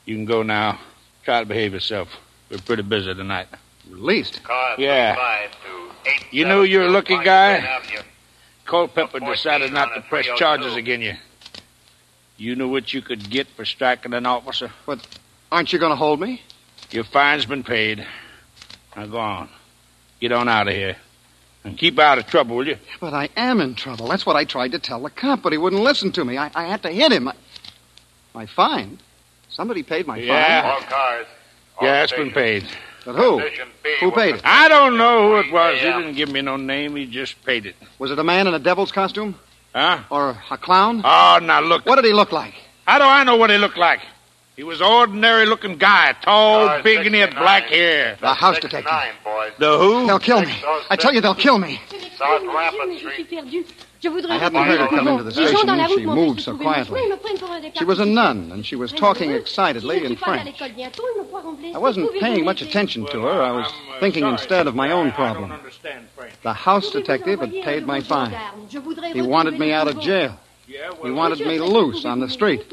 You 0.07 0.17
can 0.17 0.25
go 0.25 0.43
now. 0.43 0.79
Try 1.25 1.41
to 1.41 1.47
behave 1.47 1.75
yourself. 1.75 2.09
We're 2.51 2.59
pretty 2.59 2.83
busy 2.83 3.15
tonight. 3.15 3.49
Released? 3.91 4.43
Car 4.43 4.77
Yeah. 4.79 5.15
35 5.15 5.51
to 5.51 6.11
8 6.11 6.33
You 6.33 6.45
knew 6.47 6.63
you 6.63 6.79
were 6.79 6.87
a 6.87 6.91
lucky 6.91 7.19
guy? 7.23 7.57
Avenue. 7.59 8.01
Culpepper 8.65 9.21
decided 9.21 9.73
not 9.73 9.95
to 9.95 10.01
press 10.03 10.27
charges 10.39 10.75
against 10.75 11.05
you. 11.05 11.15
You 12.39 12.57
knew 12.57 12.69
what 12.69 12.95
you 12.95 13.03
could 13.03 13.29
get 13.29 13.47
for 13.49 13.65
striking 13.67 14.15
an 14.15 14.25
officer. 14.27 14.71
But 14.87 15.07
aren't 15.53 15.73
you 15.73 15.79
going 15.79 15.91
to 15.93 15.97
hold 15.97 16.21
me? 16.21 16.41
Your 16.91 17.05
fine's 17.05 17.45
been 17.45 17.63
paid. 17.63 18.07
Now 18.97 19.07
go 19.07 19.19
on. 19.19 19.49
Get 20.21 20.33
on 20.33 20.49
out 20.49 20.67
of 20.69 20.75
here. 20.75 20.97
And 21.64 21.79
keep 21.79 21.98
out 21.98 22.18
of 22.18 22.27
trouble, 22.27 22.57
will 22.57 22.66
you? 22.66 22.77
But 23.00 23.14
I 23.14 23.31
am 23.37 23.61
in 23.61 23.74
trouble. 23.74 24.09
That's 24.09 24.27
what 24.27 24.37
I 24.37 24.44
tried 24.44 24.72
to 24.72 24.79
tell 24.79 25.03
the 25.03 25.11
cop, 25.11 25.42
but 25.42 25.53
he 25.53 25.59
wouldn't 25.59 25.83
listen 25.83 26.12
to 26.12 26.24
me. 26.24 26.37
I, 26.37 26.50
I 26.55 26.64
had 26.64 26.83
to 26.83 26.90
hit 26.90 27.11
him. 27.11 27.27
I, 27.27 27.35
my 28.35 28.46
fine? 28.46 28.98
Somebody 29.48 29.83
paid 29.83 30.07
my 30.07 30.16
fine? 30.18 30.27
Yeah. 30.27 30.72
All 30.74 30.87
cars. 30.87 31.27
all 31.79 31.87
Yeah, 31.88 32.03
it's 32.03 32.12
been 32.12 32.33
paid. 32.33 32.68
But 33.07 33.16
who? 33.16 33.38
Who 34.00 34.11
paid 34.12 34.37
it? 34.37 34.42
I 34.44 34.68
don't 34.68 34.96
know 34.98 35.29
who 35.29 35.37
it 35.48 35.53
was. 35.53 35.79
He 35.79 35.87
didn't 35.87 36.14
give 36.14 36.31
me 36.31 36.42
no 36.42 36.57
name. 36.57 36.96
He 36.96 37.07
just 37.07 37.42
paid 37.44 37.66
it. 37.66 37.77
Was 37.98 38.11
it 38.11 38.18
a 38.18 38.24
man 38.24 38.46
in 38.46 38.55
a 38.55 38.59
devil's 38.59 38.92
costume? 38.92 39.35
Huh? 39.74 40.03
Or 40.11 40.38
a 40.50 40.59
clown? 40.59 41.03
Oh, 41.05 41.38
now 41.42 41.61
look. 41.61 41.87
What 41.87 41.96
did 41.96 42.05
he 42.05 42.12
look 42.12 42.33
like? 42.33 42.55
How 42.87 42.98
do 42.98 43.05
I 43.05 43.24
know 43.24 43.37
what 43.37 43.50
he 43.50 43.59
looked 43.59 43.79
like? 43.79 44.00
He 44.57 44.62
was 44.62 44.81
an 44.81 44.87
ordinary 44.87 45.47
looking 45.47 45.79
guy, 45.79 46.12
tall, 46.23 46.69
Cars 46.69 46.85
big, 46.85 47.05
and 47.05 47.12
he 47.12 47.21
had 47.21 47.35
black 47.35 47.64
hair. 47.64 48.17
The 48.21 48.35
house 48.35 48.61
detective. 48.61 48.93
The 49.59 49.79
who? 49.79 50.07
They'll 50.07 50.21
kill 50.21 50.43
me. 50.43 50.55
I 50.88 50.97
tell 50.97 51.12
you, 51.12 51.21
they'll 51.21 51.35
kill 51.35 51.59
me. 51.59 51.81
South 52.17 52.43
Rampart 52.43 52.99
Street. 52.99 53.33
I 54.31 54.37
hadn't 54.38 54.62
heard 54.62 54.81
her 54.81 54.87
come 54.88 55.09
into 55.09 55.25
the 55.25 55.33
station. 55.33 55.88
She 55.88 56.07
moved 56.07 56.40
so 56.43 56.57
quietly. 56.57 57.01
She 57.75 57.85
was 57.85 57.99
a 57.99 58.05
nun, 58.05 58.53
and 58.53 58.64
she 58.64 58.77
was 58.77 58.93
talking 58.93 59.33
excitedly 59.33 60.05
in 60.05 60.14
French. 60.14 60.61
I 60.61 61.79
wasn't 61.79 62.12
paying 62.21 62.45
much 62.45 62.62
attention 62.62 63.07
to 63.07 63.23
her. 63.23 63.43
I 63.43 63.51
was 63.51 63.67
uh, 63.67 63.99
thinking 63.99 64.25
instead 64.25 64.69
of 64.69 64.77
my 64.77 64.93
own 64.93 65.11
problem. 65.12 65.53
The 66.43 66.53
house 66.53 66.90
detective 66.90 67.40
had 67.40 67.51
paid 67.51 67.87
my 67.87 68.03
fine. 68.03 68.37
He 69.12 69.23
wanted 69.23 69.59
me 69.59 69.73
out 69.73 69.88
of 69.88 69.99
jail. 70.01 70.38
He 70.67 71.11
wanted 71.11 71.40
me 71.40 71.59
loose 71.59 72.05
on 72.05 72.21
the 72.21 72.29
street. 72.29 72.64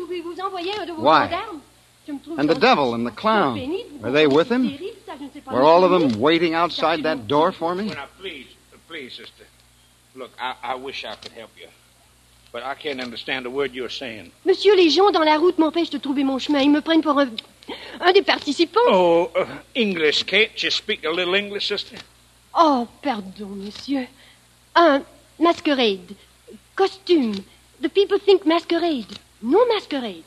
Why? 0.97 1.59
And 2.07 2.49
the 2.49 2.55
devil 2.55 2.95
and 2.95 3.05
the 3.05 3.11
clown, 3.11 3.59
were 4.01 4.11
they 4.11 4.27
with 4.27 4.49
him? 4.49 4.77
Were 5.45 5.61
all 5.61 5.83
of 5.83 5.91
them 5.91 6.19
waiting 6.19 6.53
outside 6.53 7.03
that 7.03 7.27
door 7.27 7.51
for 7.51 7.75
me? 7.75 7.89
Now, 7.89 8.07
please, 8.19 8.47
please, 8.87 9.13
sister. 9.13 9.45
Look, 10.15 10.31
I, 10.39 10.55
I 10.63 10.75
wish 10.75 11.05
I 11.05 11.15
could 11.15 11.31
help 11.31 11.51
you. 11.59 11.67
But 12.51 12.63
I 12.63 12.75
can't 12.75 12.99
understand 12.99 13.45
a 13.45 13.49
word 13.49 13.73
you're 13.73 13.89
saying. 13.89 14.31
Monsieur, 14.45 14.75
les 14.75 14.89
gens 14.89 15.11
dans 15.11 15.23
la 15.23 15.37
route 15.37 15.57
m'empêchent 15.57 15.91
de 15.91 15.99
trouver 15.99 16.25
mon 16.25 16.37
chemin. 16.37 16.61
Ils 16.61 16.69
me 16.69 16.81
prennent 16.81 17.01
pour 17.01 17.17
un, 17.17 17.29
un 18.01 18.11
des 18.11 18.23
participants. 18.23 18.81
Oh, 18.87 19.31
uh, 19.35 19.45
English. 19.73 20.23
Can't 20.23 20.61
you 20.61 20.69
speak 20.69 21.05
a 21.05 21.09
little 21.09 21.35
English, 21.35 21.67
sister? 21.67 21.97
Oh, 22.53 22.87
pardon, 23.01 23.47
monsieur. 23.55 24.07
Un 24.75 25.03
masquerade. 25.39 26.15
Costume. 26.75 27.35
The 27.79 27.89
people 27.89 28.19
think 28.19 28.45
masquerade. 28.45 29.17
No 29.41 29.65
masquerade. 29.67 30.25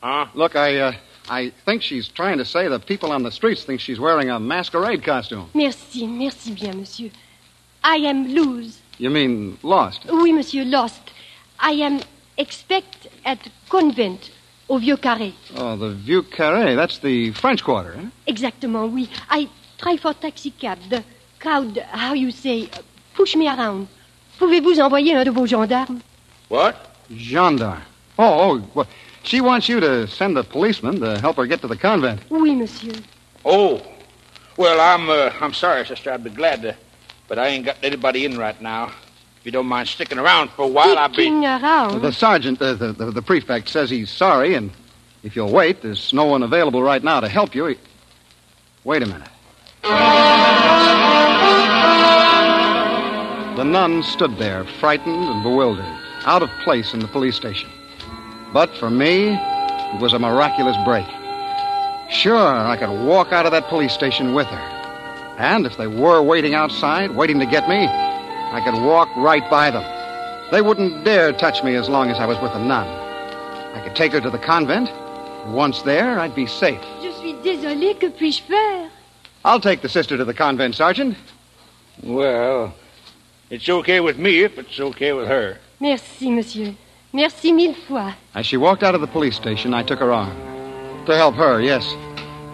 Huh? 0.00 0.26
Look, 0.34 0.54
I, 0.54 0.76
uh, 0.78 0.92
I 1.28 1.50
think 1.64 1.82
she's 1.82 2.08
trying 2.08 2.38
to 2.38 2.44
say 2.44 2.68
the 2.68 2.78
people 2.78 3.10
on 3.12 3.22
the 3.22 3.30
streets 3.32 3.64
think 3.64 3.80
she's 3.80 3.98
wearing 3.98 4.30
a 4.30 4.38
masquerade 4.38 5.02
costume. 5.02 5.50
Merci, 5.54 6.06
merci 6.06 6.52
bien, 6.52 6.78
monsieur. 6.78 7.10
I 7.82 7.96
am 7.96 8.28
lose. 8.28 8.80
You 8.98 9.10
mean 9.10 9.58
lost? 9.62 10.06
Oui, 10.10 10.32
monsieur, 10.32 10.64
lost. 10.64 11.00
I 11.58 11.72
am 11.72 12.00
expect 12.36 13.08
at 13.24 13.38
convent 13.68 14.30
au 14.68 14.78
Vieux 14.78 14.96
Carré. 14.96 15.32
Oh, 15.56 15.76
the 15.76 15.90
Vieux 15.90 16.22
Carré. 16.22 16.76
That's 16.76 16.98
the 16.98 17.32
French 17.32 17.62
Quarter, 17.64 17.94
eh? 17.98 18.32
Exactement, 18.32 18.88
oui. 18.92 19.08
I 19.28 19.48
try 19.78 19.96
for 19.96 20.14
taxi 20.14 20.50
cab. 20.52 20.78
The 20.88 21.02
crowd, 21.40 21.78
how 21.90 22.14
you 22.14 22.30
say, 22.30 22.68
push 23.14 23.34
me 23.34 23.48
around. 23.48 23.88
Pouvez-vous 24.38 24.78
envoyer 24.78 25.16
un 25.16 25.24
de 25.24 25.30
vos 25.32 25.46
gendarmes? 25.46 26.00
What? 26.48 26.76
Gendarme. 27.10 27.82
Oh, 28.18 28.40
oh, 28.40 28.62
well, 28.74 28.86
she 29.22 29.40
wants 29.40 29.68
you 29.68 29.80
to 29.80 30.06
send 30.06 30.36
a 30.38 30.44
policeman 30.44 31.00
to 31.00 31.18
help 31.20 31.36
her 31.36 31.46
get 31.46 31.60
to 31.60 31.68
the 31.68 31.76
convent. 31.76 32.20
Oui, 32.30 32.54
monsieur. 32.54 32.92
Oh. 33.44 33.82
Well, 34.56 34.80
I'm, 34.80 35.08
uh, 35.08 35.32
I'm 35.40 35.54
sorry, 35.54 35.86
sister. 35.86 36.10
I'd 36.12 36.24
be 36.24 36.30
glad 36.30 36.62
to 36.62 36.74
But 37.28 37.38
I 37.38 37.48
ain't 37.48 37.64
got 37.66 37.76
anybody 37.82 38.24
in 38.24 38.38
right 38.38 38.60
now. 38.60 38.86
If 39.38 39.44
you 39.44 39.52
don't 39.52 39.66
mind 39.66 39.88
sticking 39.88 40.18
around 40.18 40.50
for 40.50 40.62
a 40.62 40.66
while, 40.66 40.98
I'll 40.98 41.08
be. 41.08 41.14
Sticking 41.14 41.44
around. 41.44 42.02
The 42.02 42.12
sergeant, 42.12 42.60
uh, 42.60 42.74
the, 42.74 42.92
the, 42.92 43.10
the 43.12 43.22
prefect, 43.22 43.68
says 43.68 43.88
he's 43.90 44.10
sorry, 44.10 44.54
and 44.54 44.72
if 45.22 45.36
you'll 45.36 45.52
wait, 45.52 45.82
there's 45.82 46.12
no 46.12 46.24
one 46.24 46.42
available 46.42 46.82
right 46.82 47.04
now 47.04 47.20
to 47.20 47.28
help 47.28 47.54
you. 47.54 47.66
He... 47.66 47.76
Wait 48.84 49.02
a 49.02 49.06
minute. 49.06 49.28
The 53.56 53.64
nun 53.64 54.02
stood 54.02 54.38
there, 54.38 54.64
frightened 54.64 55.24
and 55.24 55.42
bewildered, 55.42 55.84
out 56.24 56.42
of 56.42 56.50
place 56.64 56.94
in 56.94 57.00
the 57.00 57.08
police 57.08 57.36
station. 57.36 57.68
But 58.52 58.74
for 58.76 58.90
me, 58.90 59.28
it 59.34 60.00
was 60.00 60.12
a 60.12 60.18
miraculous 60.18 60.76
break. 60.84 61.06
Sure, 62.10 62.36
I 62.36 62.76
could 62.78 63.06
walk 63.06 63.32
out 63.32 63.44
of 63.44 63.52
that 63.52 63.68
police 63.68 63.92
station 63.92 64.34
with 64.34 64.46
her. 64.46 64.78
And 65.38 65.66
if 65.66 65.76
they 65.76 65.86
were 65.86 66.22
waiting 66.22 66.54
outside, 66.54 67.14
waiting 67.14 67.38
to 67.40 67.46
get 67.46 67.68
me, 67.68 67.86
I 67.86 68.62
could 68.64 68.74
walk 68.82 69.08
right 69.16 69.48
by 69.50 69.70
them. 69.70 69.84
They 70.50 70.62
wouldn't 70.62 71.04
dare 71.04 71.32
touch 71.32 71.62
me 71.62 71.74
as 71.74 71.88
long 71.88 72.10
as 72.10 72.18
I 72.18 72.24
was 72.24 72.38
with 72.40 72.52
a 72.52 72.58
nun. 72.58 72.86
I 72.86 73.82
could 73.84 73.94
take 73.94 74.12
her 74.12 74.20
to 74.20 74.30
the 74.30 74.38
convent. 74.38 74.90
Once 75.52 75.82
there, 75.82 76.18
I'd 76.18 76.34
be 76.34 76.46
safe. 76.46 76.80
Je 77.02 77.12
suis 77.12 77.34
désolée, 77.34 77.98
que 78.00 78.10
puis-je 78.10 78.42
faire? 78.42 78.90
I'll 79.44 79.60
take 79.60 79.82
the 79.82 79.88
sister 79.88 80.16
to 80.16 80.24
the 80.24 80.34
convent, 80.34 80.74
Sergeant. 80.74 81.16
Well, 82.02 82.74
it's 83.50 83.68
okay 83.68 84.00
with 84.00 84.18
me 84.18 84.42
if 84.42 84.58
it's 84.58 84.80
okay 84.80 85.12
with 85.12 85.28
her. 85.28 85.58
Merci, 85.80 86.30
monsieur. 86.30 86.74
Merci 87.12 87.52
mille 87.52 87.74
fois. 87.74 88.12
As 88.34 88.44
she 88.44 88.58
walked 88.58 88.82
out 88.82 88.94
of 88.94 89.00
the 89.00 89.06
police 89.06 89.34
station, 89.34 89.72
I 89.72 89.82
took 89.82 89.98
her 89.98 90.12
arm. 90.12 90.36
To 91.06 91.16
help 91.16 91.36
her, 91.36 91.58
yes, 91.58 91.96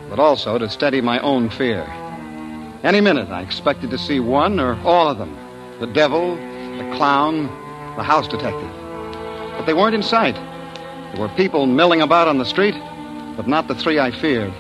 but 0.09 0.21
also 0.21 0.59
to 0.59 0.69
steady 0.69 1.01
my 1.01 1.19
own 1.19 1.51
fear. 1.51 1.83
Any 2.85 3.01
minute, 3.01 3.31
I 3.31 3.43
expected 3.43 3.91
to 3.91 3.99
see 3.99 4.21
one 4.21 4.61
or 4.61 4.79
all 4.85 5.09
of 5.09 5.19
them 5.19 5.37
the 5.81 5.89
devil, 5.89 6.37
the 6.37 6.89
clown, 6.97 7.47
the 7.97 8.05
house 8.05 8.29
detective. 8.29 8.71
But 9.59 9.65
they 9.67 9.75
weren't 9.75 9.97
in 9.97 10.05
sight. 10.05 10.37
There 10.37 11.21
were 11.21 11.35
people 11.35 11.67
milling 11.67 12.01
about 12.01 12.29
on 12.29 12.39
the 12.39 12.45
street, 12.45 12.77
but 13.37 13.49
not 13.49 13.67
the 13.67 13.75
three 13.75 13.99
I 13.99 14.13
feared. 14.13 14.53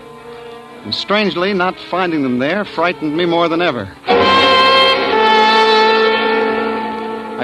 And 0.82 0.92
strangely, 0.92 1.54
not 1.54 1.78
finding 1.78 2.24
them 2.24 2.40
there 2.40 2.64
frightened 2.64 3.16
me 3.16 3.26
more 3.26 3.48
than 3.48 3.62
ever. 3.62 3.94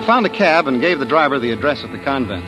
I 0.00 0.06
found 0.06 0.24
a 0.24 0.30
cab 0.30 0.66
and 0.66 0.80
gave 0.80 0.98
the 0.98 1.04
driver 1.04 1.38
the 1.38 1.52
address 1.52 1.84
of 1.84 1.92
the 1.92 1.98
convent. 1.98 2.46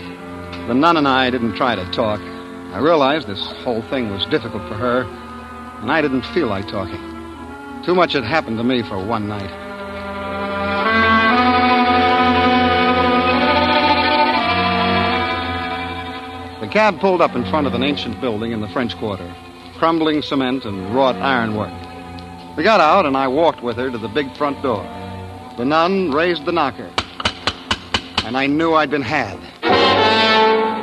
The 0.69 0.73
nun 0.73 0.97
and 0.97 1.07
I 1.07 1.29
didn't 1.29 1.55
try 1.55 1.75
to 1.75 1.85
talk. 1.91 2.19
I 2.19 2.79
realized 2.79 3.27
this 3.27 3.45
whole 3.62 3.83
thing 3.83 4.11
was 4.11 4.25
difficult 4.25 4.67
for 4.69 4.75
her, 4.75 5.03
and 5.83 5.93
I 5.93 6.01
didn't 6.01 6.23
feel 6.23 6.47
like 6.47 6.67
talking. 6.67 6.99
Too 7.85 7.95
much 7.95 8.15
had 8.15 8.25
happened 8.25 8.57
to 8.57 8.65
me 8.65 8.83
for 8.83 8.97
one 9.05 9.29
night. 9.29 9.51
The 16.62 16.69
cab 16.69 17.01
pulled 17.01 17.21
up 17.21 17.37
in 17.37 17.45
front 17.51 17.67
of 17.67 17.75
an 17.75 17.83
ancient 17.83 18.19
building 18.19 18.53
in 18.53 18.62
the 18.62 18.69
French 18.69 18.97
Quarter, 18.97 19.31
crumbling 19.77 20.23
cement 20.23 20.65
and 20.65 20.95
wrought 20.95 21.17
ironwork. 21.17 21.69
We 22.57 22.62
got 22.62 22.81
out, 22.81 23.05
and 23.05 23.15
I 23.15 23.29
walked 23.29 23.62
with 23.62 23.77
her 23.77 23.91
to 23.91 23.99
the 23.99 24.09
big 24.09 24.35
front 24.38 24.62
door. 24.62 24.83
The 25.59 25.67
nun 25.67 26.12
raised 26.12 26.47
the 26.47 26.53
knocker, 26.53 26.91
and 28.25 28.37
I 28.37 28.47
knew 28.47 28.75
I'd 28.75 28.91
been 28.91 29.03
had. 29.03 29.39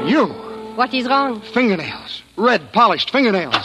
You! 0.08 0.28
What 0.76 0.94
is 0.94 1.08
wrong? 1.08 1.42
Fingernails. 1.42 2.22
Red, 2.38 2.72
polished 2.74 3.10
fingernails. 3.12 3.56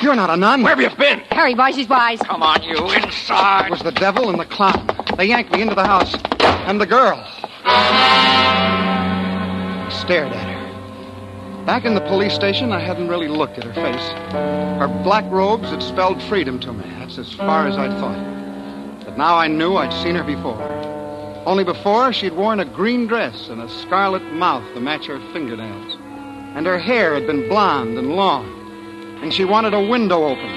You're 0.00 0.14
not 0.14 0.30
a 0.30 0.36
nun. 0.36 0.62
Where 0.62 0.76
have 0.76 0.80
you 0.80 0.96
been? 0.96 1.20
Hurry, 1.30 1.54
boys, 1.54 1.74
he's 1.74 1.88
wise. 1.88 2.20
Come 2.20 2.42
on, 2.42 2.62
you 2.62 2.76
inside. 2.90 3.66
It 3.66 3.70
was 3.70 3.82
the 3.82 3.92
devil 3.92 4.30
and 4.30 4.38
the 4.38 4.44
clown. 4.44 4.88
They 5.16 5.24
yanked 5.26 5.52
me 5.52 5.62
into 5.62 5.74
the 5.74 5.84
house. 5.84 6.14
And 6.40 6.80
the 6.80 6.86
girl. 6.86 7.18
I 7.64 9.88
stared 9.90 10.32
at 10.32 10.46
her. 10.46 11.64
Back 11.64 11.84
in 11.84 11.94
the 11.94 12.00
police 12.02 12.34
station, 12.34 12.72
I 12.72 12.80
hadn't 12.80 13.08
really 13.08 13.28
looked 13.28 13.58
at 13.58 13.64
her 13.64 13.74
face. 13.74 14.08
Her 14.78 14.88
black 15.02 15.24
robes 15.30 15.70
had 15.70 15.82
spelled 15.82 16.22
freedom 16.22 16.60
to 16.60 16.72
me. 16.72 16.84
That's 16.98 17.18
as 17.18 17.32
far 17.34 17.66
as 17.66 17.76
I'd 17.76 17.98
thought. 17.98 19.04
But 19.04 19.18
now 19.18 19.36
I 19.36 19.48
knew 19.48 19.76
I'd 19.76 19.92
seen 20.02 20.14
her 20.14 20.24
before. 20.24 20.56
Only 21.48 21.64
before, 21.64 22.12
she'd 22.12 22.34
worn 22.34 22.60
a 22.60 22.66
green 22.66 23.06
dress 23.06 23.48
and 23.48 23.62
a 23.62 23.70
scarlet 23.70 24.22
mouth 24.34 24.62
to 24.74 24.80
match 24.80 25.06
her 25.06 25.18
fingernails. 25.32 25.96
And 26.54 26.66
her 26.66 26.78
hair 26.78 27.14
had 27.14 27.26
been 27.26 27.48
blonde 27.48 27.96
and 27.96 28.14
long. 28.14 28.44
And 29.22 29.32
she 29.32 29.46
wanted 29.46 29.72
a 29.72 29.80
window 29.80 30.24
open. 30.24 30.50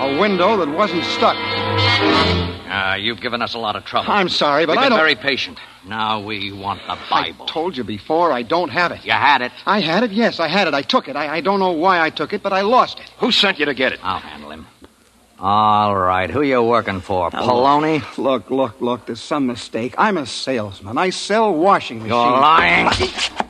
A 0.00 0.18
window 0.18 0.56
that 0.56 0.68
wasn't 0.70 1.04
stuck. 1.04 1.36
Uh, 1.36 2.96
you've 2.98 3.20
given 3.20 3.42
us 3.42 3.54
a 3.54 3.58
lot 3.60 3.76
of 3.76 3.84
trouble. 3.84 4.10
I'm 4.10 4.28
sorry, 4.28 4.66
but 4.66 4.72
We've 4.72 4.78
I 4.80 4.82
been 4.86 4.90
don't. 4.90 4.98
very 4.98 5.14
patient. 5.14 5.60
Now 5.86 6.20
we 6.20 6.50
want 6.50 6.80
the 6.88 6.98
Bible. 7.08 7.44
I 7.44 7.46
told 7.46 7.76
you 7.76 7.84
before, 7.84 8.32
I 8.32 8.42
don't 8.42 8.70
have 8.70 8.90
it. 8.90 9.04
You 9.04 9.12
had 9.12 9.40
it. 9.40 9.52
I 9.66 9.78
had 9.78 10.02
it, 10.02 10.10
yes, 10.10 10.40
I 10.40 10.48
had 10.48 10.66
it. 10.66 10.74
I 10.74 10.82
took 10.82 11.06
it. 11.06 11.14
I, 11.14 11.36
I 11.36 11.40
don't 11.42 11.60
know 11.60 11.70
why 11.70 12.00
I 12.00 12.10
took 12.10 12.32
it, 12.32 12.42
but 12.42 12.52
I 12.52 12.62
lost 12.62 12.98
it. 12.98 13.08
Who 13.18 13.30
sent 13.30 13.60
you 13.60 13.66
to 13.66 13.74
get 13.74 13.92
it? 13.92 14.00
I'll 14.02 14.18
handle 14.18 14.43
him. 14.43 14.43
All 15.38 15.96
right. 15.96 16.30
Who 16.30 16.42
you 16.42 16.62
working 16.62 17.00
for? 17.00 17.30
Poloni? 17.30 18.02
Look, 18.16 18.50
look, 18.50 18.80
look, 18.80 19.06
there's 19.06 19.20
some 19.20 19.46
mistake. 19.46 19.94
I'm 19.98 20.16
a 20.16 20.26
salesman. 20.26 20.96
I 20.96 21.10
sell 21.10 21.52
washing 21.52 21.98
machines. 21.98 22.10
You're 22.10 22.30
lying. 22.40 22.86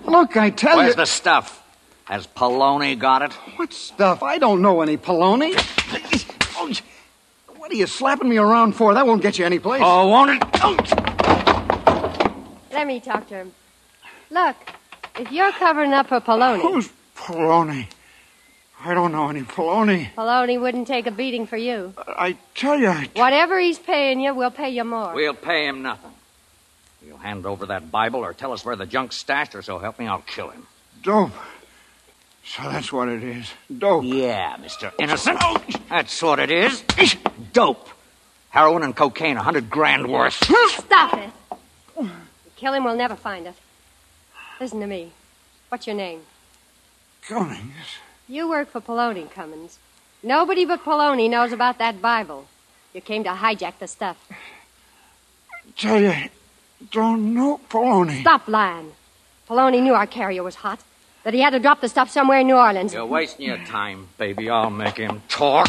Look, 0.04 0.36
I 0.36 0.50
tell 0.50 0.76
Where's 0.76 0.94
you. 0.94 0.96
Where's 0.96 0.96
the 0.96 1.06
stuff? 1.06 1.62
Has 2.04 2.26
Poloni 2.26 2.98
got 2.98 3.22
it? 3.22 3.32
What 3.56 3.72
stuff? 3.72 4.22
I 4.22 4.38
don't 4.38 4.60
know 4.62 4.80
any 4.82 4.96
Poloni. 4.96 5.54
Oh, 6.56 6.70
What 7.56 7.70
are 7.72 7.76
you 7.76 7.86
slapping 7.86 8.28
me 8.28 8.36
around 8.38 8.72
for? 8.74 8.94
That 8.94 9.06
won't 9.06 9.22
get 9.22 9.38
you 9.38 9.44
any 9.46 9.58
place. 9.58 9.82
Oh, 9.84 10.08
won't 10.08 10.30
it? 10.30 10.42
Let 12.72 12.86
me 12.86 13.00
talk 13.00 13.28
to 13.28 13.34
him. 13.34 13.52
Look, 14.30 14.56
if 15.18 15.30
you're 15.32 15.52
covering 15.52 15.92
up 15.92 16.08
for 16.08 16.20
Poloni, 16.20 16.60
Who's 16.60 16.90
Poloni? 17.16 17.86
I 18.86 18.92
don't 18.92 19.12
know 19.12 19.30
any 19.30 19.40
Poloni. 19.40 20.12
Poloni 20.14 20.60
wouldn't 20.60 20.86
take 20.86 21.06
a 21.06 21.10
beating 21.10 21.46
for 21.46 21.56
you. 21.56 21.94
I 21.96 22.36
tell 22.54 22.78
you, 22.78 22.88
I... 22.88 23.08
Whatever 23.14 23.58
he's 23.58 23.78
paying 23.78 24.20
you, 24.20 24.34
we'll 24.34 24.50
pay 24.50 24.70
you 24.70 24.84
more. 24.84 25.14
We'll 25.14 25.32
pay 25.32 25.66
him 25.66 25.80
nothing. 25.80 26.10
You'll 27.06 27.16
hand 27.16 27.46
over 27.46 27.66
that 27.66 27.90
Bible 27.90 28.20
or 28.20 28.34
tell 28.34 28.52
us 28.52 28.62
where 28.62 28.76
the 28.76 28.84
junk's 28.84 29.16
stashed, 29.16 29.54
or 29.54 29.62
so 29.62 29.78
help 29.78 29.98
me, 29.98 30.06
I'll 30.06 30.20
kill 30.20 30.50
him. 30.50 30.66
dope. 31.02 31.32
So 32.44 32.62
that's 32.64 32.92
what 32.92 33.08
it 33.08 33.22
is. 33.22 33.50
Dope. 33.76 34.04
Yeah, 34.04 34.56
Mr. 34.58 34.92
Innocent. 34.98 35.40
That's 35.88 36.22
what 36.22 36.38
it 36.38 36.50
is. 36.50 36.84
Dope. 37.54 37.88
Heroin 38.50 38.82
and 38.82 38.94
cocaine, 38.94 39.38
a 39.38 39.42
hundred 39.42 39.70
grand 39.70 40.06
worth. 40.06 40.34
Stop 40.68 41.14
it. 41.14 41.30
You 41.98 42.10
kill 42.56 42.74
him, 42.74 42.84
we'll 42.84 42.96
never 42.96 43.16
find 43.16 43.46
it. 43.46 43.54
Listen 44.60 44.80
to 44.80 44.86
me. 44.86 45.12
What's 45.70 45.86
your 45.86 45.96
name? 45.96 46.20
Cummings. 47.26 47.98
You 48.28 48.48
work 48.48 48.70
for 48.70 48.80
Poloni, 48.80 49.30
Cummins. 49.30 49.78
Nobody 50.22 50.64
but 50.64 50.82
Poloni 50.82 51.28
knows 51.28 51.52
about 51.52 51.76
that 51.78 52.00
Bible. 52.00 52.46
You 52.94 53.02
came 53.02 53.22
to 53.24 53.30
hijack 53.30 53.78
the 53.78 53.86
stuff. 53.86 54.16
Tell 55.76 56.00
you, 56.00 56.14
don't 56.90 57.34
know 57.34 57.60
Poloni. 57.68 58.22
Stop 58.22 58.48
lying. 58.48 58.92
Poloni 59.48 59.82
knew 59.82 59.92
our 59.92 60.06
carrier 60.06 60.42
was 60.42 60.54
hot. 60.56 60.80
That 61.24 61.34
he 61.34 61.40
had 61.40 61.50
to 61.50 61.58
drop 61.58 61.80
the 61.80 61.88
stuff 61.88 62.10
somewhere 62.10 62.40
in 62.40 62.46
New 62.46 62.56
Orleans. 62.56 62.92
You're 62.92 63.06
wasting 63.06 63.46
your 63.46 63.58
time, 63.64 64.08
baby. 64.18 64.48
I'll 64.50 64.70
make 64.70 64.98
him 64.98 65.22
talk. 65.28 65.68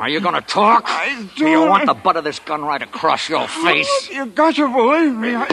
Are 0.00 0.08
you 0.08 0.20
gonna 0.20 0.40
talk? 0.40 0.84
I 0.86 1.28
Do 1.36 1.46
you 1.46 1.60
want 1.60 1.86
the 1.86 1.94
butt 1.94 2.16
of 2.16 2.24
this 2.24 2.38
gun 2.38 2.62
right 2.62 2.80
across 2.80 3.28
your 3.28 3.46
face? 3.48 4.10
You 4.10 4.26
got 4.26 4.54
to 4.56 4.68
believe 4.68 5.14
me. 5.14 5.34
I... 5.34 5.46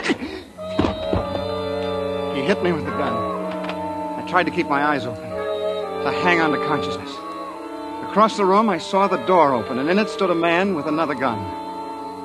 He 2.34 2.42
hit 2.42 2.64
me 2.64 2.72
with 2.72 2.86
the 2.86 2.92
gun. 2.92 3.14
I 3.14 4.26
tried 4.30 4.46
to 4.46 4.52
keep 4.52 4.68
my 4.68 4.84
eyes 4.84 5.06
open, 5.06 5.29
to 6.04 6.12
hang 6.12 6.40
on 6.40 6.52
to 6.52 6.58
consciousness. 6.66 7.14
Across 8.10 8.38
the 8.38 8.46
room, 8.46 8.70
I 8.70 8.78
saw 8.78 9.08
the 9.08 9.18
door 9.26 9.54
open, 9.54 9.80
and 9.80 9.90
in 9.90 10.00
it 10.00 10.10
stood 10.10 10.30
a 10.30 10.36
man 10.36 10.74
with 10.74 10.88
another 10.88 11.14
gun. 11.14 11.38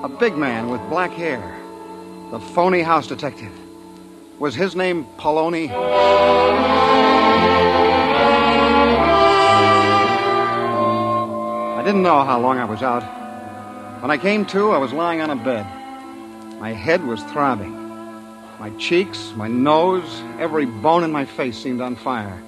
A 0.04 0.08
big 0.08 0.36
man 0.36 0.70
with 0.70 0.80
black 0.88 1.10
hair. 1.10 1.58
The 2.30 2.38
phony 2.40 2.82
house 2.82 3.06
detective. 3.06 3.52
Was 4.38 4.54
his 4.54 4.74
name 4.74 5.06
Poloni? 5.18 5.68
I 11.78 11.82
didn't 11.84 12.02
know 12.02 12.24
how 12.24 12.40
long 12.40 12.58
I 12.58 12.64
was 12.64 12.82
out. 12.82 13.02
When 14.00 14.10
I 14.10 14.16
came 14.16 14.46
to, 14.46 14.70
I 14.70 14.78
was 14.78 14.92
lying 14.92 15.20
on 15.20 15.30
a 15.30 15.36
bed. 15.36 15.66
My 16.60 16.72
head 16.72 17.04
was 17.04 17.22
throbbing. 17.24 17.72
My 18.58 18.70
cheeks, 18.78 19.32
my 19.36 19.48
nose, 19.48 20.22
every 20.38 20.64
bone 20.64 21.04
in 21.04 21.12
my 21.12 21.24
face 21.24 21.58
seemed 21.58 21.80
on 21.80 21.96
fire. 21.96 22.42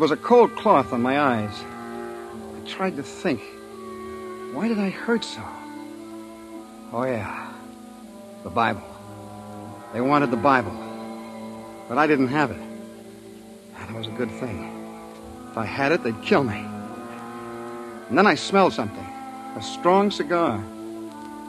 There 0.00 0.08
was 0.08 0.18
a 0.18 0.22
cold 0.22 0.56
cloth 0.56 0.94
on 0.94 1.02
my 1.02 1.20
eyes. 1.20 1.62
I 1.62 2.66
tried 2.66 2.96
to 2.96 3.02
think. 3.02 3.42
Why 4.54 4.66
did 4.66 4.78
I 4.78 4.88
hurt 4.88 5.22
so? 5.22 5.42
Oh, 6.90 7.04
yeah. 7.04 7.52
The 8.42 8.48
Bible. 8.48 8.80
They 9.92 10.00
wanted 10.00 10.30
the 10.30 10.38
Bible. 10.38 10.72
But 11.86 11.98
I 11.98 12.06
didn't 12.06 12.28
have 12.28 12.50
it. 12.50 12.62
Ah, 13.76 13.88
that 13.88 13.94
was 13.94 14.06
a 14.06 14.12
good 14.12 14.30
thing. 14.30 14.72
If 15.50 15.58
I 15.58 15.66
had 15.66 15.92
it, 15.92 16.02
they'd 16.02 16.22
kill 16.22 16.44
me. 16.44 16.64
And 18.08 18.16
then 18.16 18.26
I 18.26 18.36
smelled 18.36 18.72
something. 18.72 19.06
A 19.56 19.60
strong 19.60 20.10
cigar. 20.10 20.64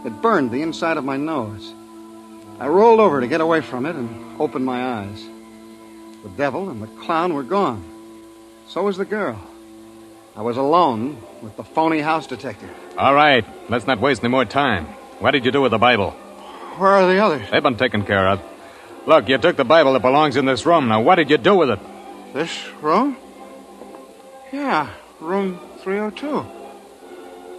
It 0.05 0.21
burned 0.21 0.51
the 0.51 0.61
inside 0.61 0.97
of 0.97 1.05
my 1.05 1.15
nose. 1.15 1.73
I 2.59 2.67
rolled 2.67 2.99
over 2.99 3.21
to 3.21 3.27
get 3.27 3.39
away 3.39 3.61
from 3.61 3.85
it 3.85 3.95
and 3.95 4.41
opened 4.41 4.65
my 4.65 4.99
eyes. 4.99 5.25
The 6.23 6.29
devil 6.35 6.69
and 6.69 6.81
the 6.81 6.87
clown 6.87 7.33
were 7.33 7.43
gone. 7.43 8.00
So 8.71 8.83
was 8.83 8.95
the 8.95 9.03
girl. 9.03 9.37
I 10.33 10.43
was 10.43 10.55
alone 10.55 11.17
with 11.41 11.57
the 11.57 11.63
phony 11.63 11.99
house 11.99 12.25
detective. 12.25 12.69
All 12.97 13.13
right, 13.13 13.43
let's 13.69 13.85
not 13.85 13.99
waste 13.99 14.23
any 14.23 14.31
more 14.31 14.45
time. 14.45 14.85
What 15.19 15.31
did 15.31 15.43
you 15.43 15.51
do 15.51 15.61
with 15.61 15.71
the 15.71 15.77
Bible? 15.77 16.11
Where 16.79 16.91
are 16.91 17.05
the 17.05 17.21
others? 17.21 17.51
They've 17.51 17.61
been 17.61 17.75
taken 17.75 18.05
care 18.05 18.29
of. 18.29 18.41
Look, 19.05 19.27
you 19.27 19.37
took 19.39 19.57
the 19.57 19.65
Bible 19.65 19.91
that 19.91 20.01
belongs 20.01 20.37
in 20.37 20.45
this 20.45 20.65
room. 20.65 20.87
Now, 20.87 21.01
what 21.01 21.15
did 21.15 21.29
you 21.29 21.37
do 21.37 21.53
with 21.53 21.69
it? 21.69 21.79
This 22.33 22.65
room? 22.81 23.17
Yeah, 24.53 24.89
room 25.19 25.59
302. 25.79 26.39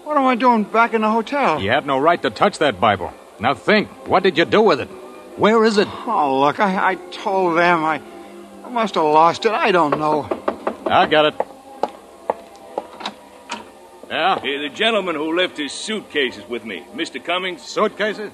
What 0.04 0.16
am 0.16 0.24
I 0.24 0.34
doing 0.34 0.64
back 0.64 0.94
in 0.94 1.02
the 1.02 1.10
hotel? 1.10 1.60
You 1.60 1.68
had 1.68 1.84
no 1.84 1.98
right 1.98 2.22
to 2.22 2.30
touch 2.30 2.56
that 2.60 2.80
Bible. 2.80 3.12
Now 3.38 3.52
think, 3.52 4.08
what 4.08 4.22
did 4.22 4.38
you 4.38 4.46
do 4.46 4.62
with 4.62 4.80
it? 4.80 4.88
Where 5.36 5.62
is 5.62 5.76
it? 5.76 5.88
Oh, 6.06 6.40
look, 6.40 6.58
I, 6.58 6.92
I 6.92 6.94
told 6.94 7.58
them 7.58 7.84
I, 7.84 8.00
I 8.64 8.70
must 8.70 8.94
have 8.94 9.04
lost 9.04 9.44
it. 9.44 9.52
I 9.52 9.72
don't 9.72 9.98
know. 9.98 10.41
I 10.92 11.06
got 11.06 11.24
it. 11.24 11.34
Yeah? 14.10 14.38
Hey, 14.40 14.58
the 14.58 14.68
gentleman 14.68 15.14
who 15.14 15.34
left 15.34 15.56
his 15.56 15.72
suitcases 15.72 16.46
with 16.46 16.66
me, 16.66 16.84
Mr. 16.94 17.22
Cummings. 17.24 17.62
Suitcases? 17.62 18.30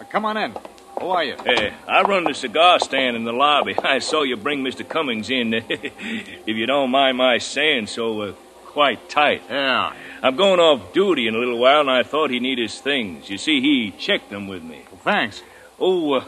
Uh, 0.00 0.04
come 0.04 0.24
on 0.24 0.38
in. 0.38 0.54
Who 0.98 1.08
are 1.08 1.22
you? 1.22 1.36
Hey, 1.44 1.74
I 1.86 2.00
run 2.00 2.24
the 2.24 2.32
cigar 2.32 2.80
stand 2.80 3.16
in 3.16 3.24
the 3.24 3.34
lobby. 3.34 3.76
I 3.84 3.98
saw 3.98 4.22
you 4.22 4.38
bring 4.38 4.64
Mr. 4.64 4.88
Cummings 4.88 5.28
in, 5.28 5.52
if 5.68 6.46
you 6.46 6.64
don't 6.64 6.90
mind 6.90 7.18
my 7.18 7.36
saying 7.36 7.88
so, 7.88 8.22
uh, 8.22 8.32
quite 8.64 9.10
tight. 9.10 9.42
Yeah. 9.50 9.92
I'm 10.22 10.36
going 10.36 10.58
off 10.58 10.94
duty 10.94 11.28
in 11.28 11.34
a 11.34 11.38
little 11.38 11.58
while, 11.58 11.80
and 11.80 11.90
I 11.90 12.02
thought 12.02 12.30
he 12.30 12.40
needed 12.40 12.62
his 12.62 12.80
things. 12.80 13.28
You 13.28 13.36
see, 13.36 13.60
he 13.60 13.90
checked 13.90 14.30
them 14.30 14.48
with 14.48 14.62
me. 14.62 14.84
Well, 14.90 15.02
thanks. 15.04 15.42
Oh, 15.78 16.14
uh, 16.14 16.24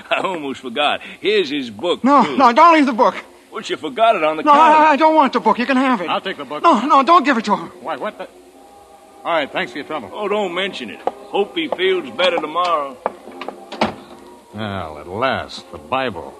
I 0.10 0.20
almost 0.22 0.62
forgot. 0.62 1.00
Here's 1.20 1.50
his 1.50 1.70
book. 1.70 2.02
No, 2.02 2.24
too. 2.24 2.36
no, 2.36 2.52
don't 2.52 2.74
leave 2.74 2.86
the 2.86 2.92
book. 2.92 3.14
Well, 3.52 3.60
you 3.62 3.76
forgot 3.76 4.16
it 4.16 4.24
on 4.24 4.38
the 4.38 4.42
No, 4.42 4.50
counter. 4.50 4.76
I, 4.76 4.92
I 4.92 4.96
don't 4.96 5.14
want 5.14 5.34
the 5.34 5.40
book. 5.40 5.58
You 5.58 5.66
can 5.66 5.76
have 5.76 6.00
it. 6.00 6.08
I'll 6.08 6.22
take 6.22 6.38
the 6.38 6.44
book. 6.46 6.62
No, 6.62 6.86
no, 6.86 7.02
don't 7.02 7.22
give 7.22 7.36
it 7.36 7.44
to 7.44 7.54
him. 7.56 7.68
Why, 7.82 7.96
what 7.96 8.16
the... 8.16 8.26
All 9.24 9.32
right, 9.32 9.52
thanks 9.52 9.72
for 9.72 9.78
your 9.78 9.86
trouble. 9.86 10.10
Oh, 10.12 10.26
don't 10.26 10.54
mention 10.54 10.88
it. 10.88 11.00
Hope 11.00 11.54
he 11.54 11.68
feels 11.68 12.08
better 12.16 12.38
tomorrow. 12.38 12.96
Well, 14.54 14.98
at 14.98 15.06
last, 15.06 15.70
the 15.70 15.76
Bible. 15.76 16.34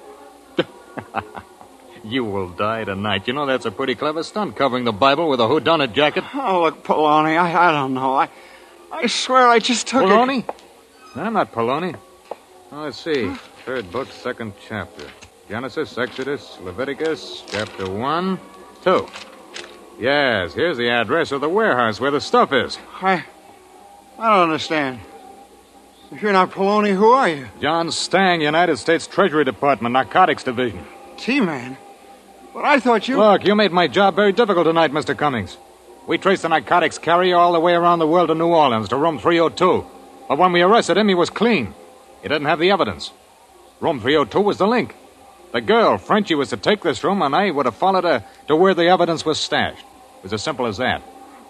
you 2.04 2.24
will 2.24 2.48
die 2.48 2.84
tonight. 2.84 3.28
You 3.28 3.34
know 3.34 3.44
that's 3.44 3.66
a 3.66 3.70
pretty 3.70 3.94
clever 3.94 4.22
stunt, 4.22 4.56
covering 4.56 4.84
the 4.84 4.92
Bible 4.92 5.28
with 5.28 5.40
a 5.40 5.44
whodunit 5.44 5.92
jacket. 5.92 6.24
Oh, 6.34 6.62
look, 6.62 6.82
Poloni, 6.82 7.38
I, 7.38 7.68
I 7.68 7.72
don't 7.72 7.92
know. 7.92 8.14
I, 8.16 8.30
I 8.90 9.06
swear 9.06 9.48
I 9.48 9.58
just 9.58 9.86
took 9.86 10.02
it. 10.02 10.06
Poloni? 10.06 10.46
No, 11.14 11.22
I'm 11.24 11.34
not 11.34 11.52
Poloni. 11.52 11.94
Oh, 12.72 12.84
let's 12.84 12.98
see. 12.98 13.34
Third 13.66 13.92
book, 13.92 14.10
second 14.10 14.54
chapter. 14.66 15.06
Genesis, 15.52 15.98
Exodus, 15.98 16.56
Leviticus, 16.62 17.44
chapter 17.46 17.86
1, 17.86 18.40
2. 18.84 19.06
Yes, 20.00 20.54
here's 20.54 20.78
the 20.78 20.88
address 20.88 21.30
of 21.30 21.42
the 21.42 21.48
warehouse 21.50 22.00
where 22.00 22.10
the 22.10 22.22
stuff 22.22 22.54
is. 22.54 22.78
I, 23.02 23.22
I 24.18 24.30
don't 24.30 24.44
understand. 24.44 25.00
If 26.10 26.22
you're 26.22 26.32
not 26.32 26.52
Poloni, 26.52 26.94
who 26.94 27.10
are 27.10 27.28
you? 27.28 27.48
John 27.60 27.92
Stang, 27.92 28.40
United 28.40 28.78
States 28.78 29.06
Treasury 29.06 29.44
Department, 29.44 29.92
Narcotics 29.92 30.42
Division. 30.42 30.86
T-Man. 31.18 31.76
But 32.54 32.64
I 32.64 32.80
thought 32.80 33.06
you... 33.06 33.18
Look, 33.18 33.44
you 33.44 33.54
made 33.54 33.72
my 33.72 33.88
job 33.88 34.16
very 34.16 34.32
difficult 34.32 34.64
tonight, 34.64 34.90
Mr. 34.90 35.14
Cummings. 35.14 35.58
We 36.06 36.16
traced 36.16 36.44
the 36.44 36.48
narcotics 36.48 36.96
carrier 36.96 37.36
all 37.36 37.52
the 37.52 37.60
way 37.60 37.74
around 37.74 37.98
the 37.98 38.06
world 38.06 38.28
to 38.28 38.34
New 38.34 38.48
Orleans, 38.48 38.88
to 38.88 38.96
room 38.96 39.18
302. 39.18 39.84
But 40.30 40.38
when 40.38 40.52
we 40.52 40.62
arrested 40.62 40.96
him, 40.96 41.08
he 41.08 41.14
was 41.14 41.28
clean. 41.28 41.74
He 42.22 42.28
didn't 42.28 42.46
have 42.46 42.58
the 42.58 42.70
evidence. 42.70 43.10
Room 43.80 44.00
302 44.00 44.40
was 44.40 44.56
the 44.56 44.66
link. 44.66 44.94
The 45.52 45.60
girl, 45.60 45.98
Frenchie, 45.98 46.34
was 46.34 46.48
to 46.50 46.56
take 46.56 46.80
this 46.82 47.04
room, 47.04 47.20
and 47.22 47.34
I 47.36 47.50
would 47.50 47.66
have 47.66 47.74
followed 47.76 48.04
her 48.04 48.24
to 48.48 48.56
where 48.56 48.74
the 48.74 48.86
evidence 48.86 49.24
was 49.24 49.38
stashed. 49.38 49.84
It 50.18 50.22
was 50.24 50.32
as 50.32 50.42
simple 50.42 50.66
as 50.66 50.78
that. 50.78 51.02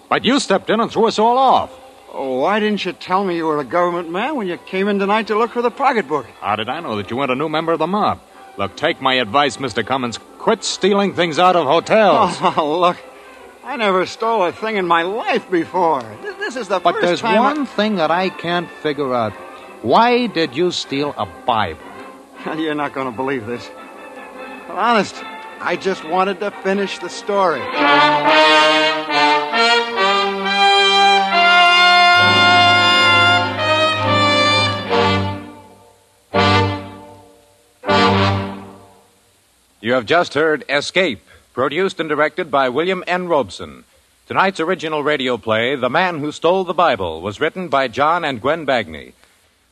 But 0.09 0.25
you 0.25 0.41
stepped 0.41 0.71
in 0.71 0.81
and 0.81 0.91
threw 0.91 1.07
us 1.07 1.19
all 1.19 1.39
off. 1.39 1.71
Oh, 2.13 2.41
why 2.41 2.61
didn't 2.61 2.85
you 2.85 2.93
tell 2.93 3.25
me 3.25 3.37
you 3.37 3.47
were 3.47 3.61
a 3.61 3.65
government 3.65 4.11
man 4.11 4.37
when 4.37 4.47
you 4.49 4.59
came 4.59 4.89
in 4.89 4.99
tonight 4.99 5.29
to 5.29 5.39
look 5.39 5.53
for 5.53 5.63
the 5.63 5.71
pocketbook? 5.71 6.27
How 6.41 6.57
did 6.57 6.69
I 6.69 6.81
know 6.81 6.97
that 6.97 7.11
you 7.11 7.17
weren't 7.17 7.31
a 7.31 7.37
new 7.37 7.49
member 7.49 7.73
of 7.73 7.79
the 7.79 7.87
mob? 7.87 8.21
Look, 8.59 8.77
take 8.77 9.01
my 9.01 9.15
advice, 9.15 9.57
Mr. 9.57 9.87
Cummins. 9.87 10.19
Quit 10.39 10.63
stealing 10.65 11.15
things 11.15 11.39
out 11.39 11.57
of 11.57 11.67
hotels. 11.67 12.37
Oh, 12.43 12.81
look. 12.81 12.99
I 13.65 13.77
never 13.77 14.05
stole 14.07 14.45
a 14.45 14.53
thing 14.53 14.77
in 14.77 14.87
my 14.87 15.03
life 15.03 15.49
before. 15.51 16.03
This 16.21 16.57
is 16.57 16.67
the 16.69 16.81
But 16.81 16.95
first 16.97 17.07
there's 17.07 17.21
time. 17.21 17.37
I- 17.37 17.41
one 17.41 17.65
thing 17.67 17.95
that 17.97 18.11
I 18.11 18.29
can't 18.29 18.69
figure 18.83 19.15
out. 19.15 19.33
Why 19.83 20.27
did 20.27 20.55
you 20.57 20.71
steal 20.73 21.15
a 21.17 21.25
Bible? 21.47 21.81
You're 22.57 22.75
not 22.75 22.93
going 22.93 23.07
to 23.11 23.17
believe 23.17 23.47
this. 23.47 23.71
But 24.73 24.79
honest, 24.79 25.15
I 25.61 25.77
just 25.77 26.03
wanted 26.03 26.41
to 26.41 26.51
finish 26.51 26.99
the 26.99 27.11
story. 27.11 27.61
You 39.83 39.93
have 39.93 40.07
just 40.07 40.33
heard 40.33 40.65
Escape, 40.71 41.21
produced 41.53 42.01
and 42.01 42.09
directed 42.09 42.51
by 42.51 42.71
William 42.71 43.05
N. 43.07 43.29
Robson. 43.29 43.85
Tonight's 44.27 44.59
original 44.59 45.03
radio 45.03 45.37
play, 45.37 45.77
The 45.77 45.91
Man 45.91 46.21
Who 46.21 46.33
Stole 46.33 46.65
the 46.65 46.73
Bible, 46.73 47.21
was 47.21 47.43
written 47.43 47.69
by 47.69 47.89
John 47.89 48.25
and 48.25 48.41
Gwen 48.41 48.65
Bagni. 48.65 49.13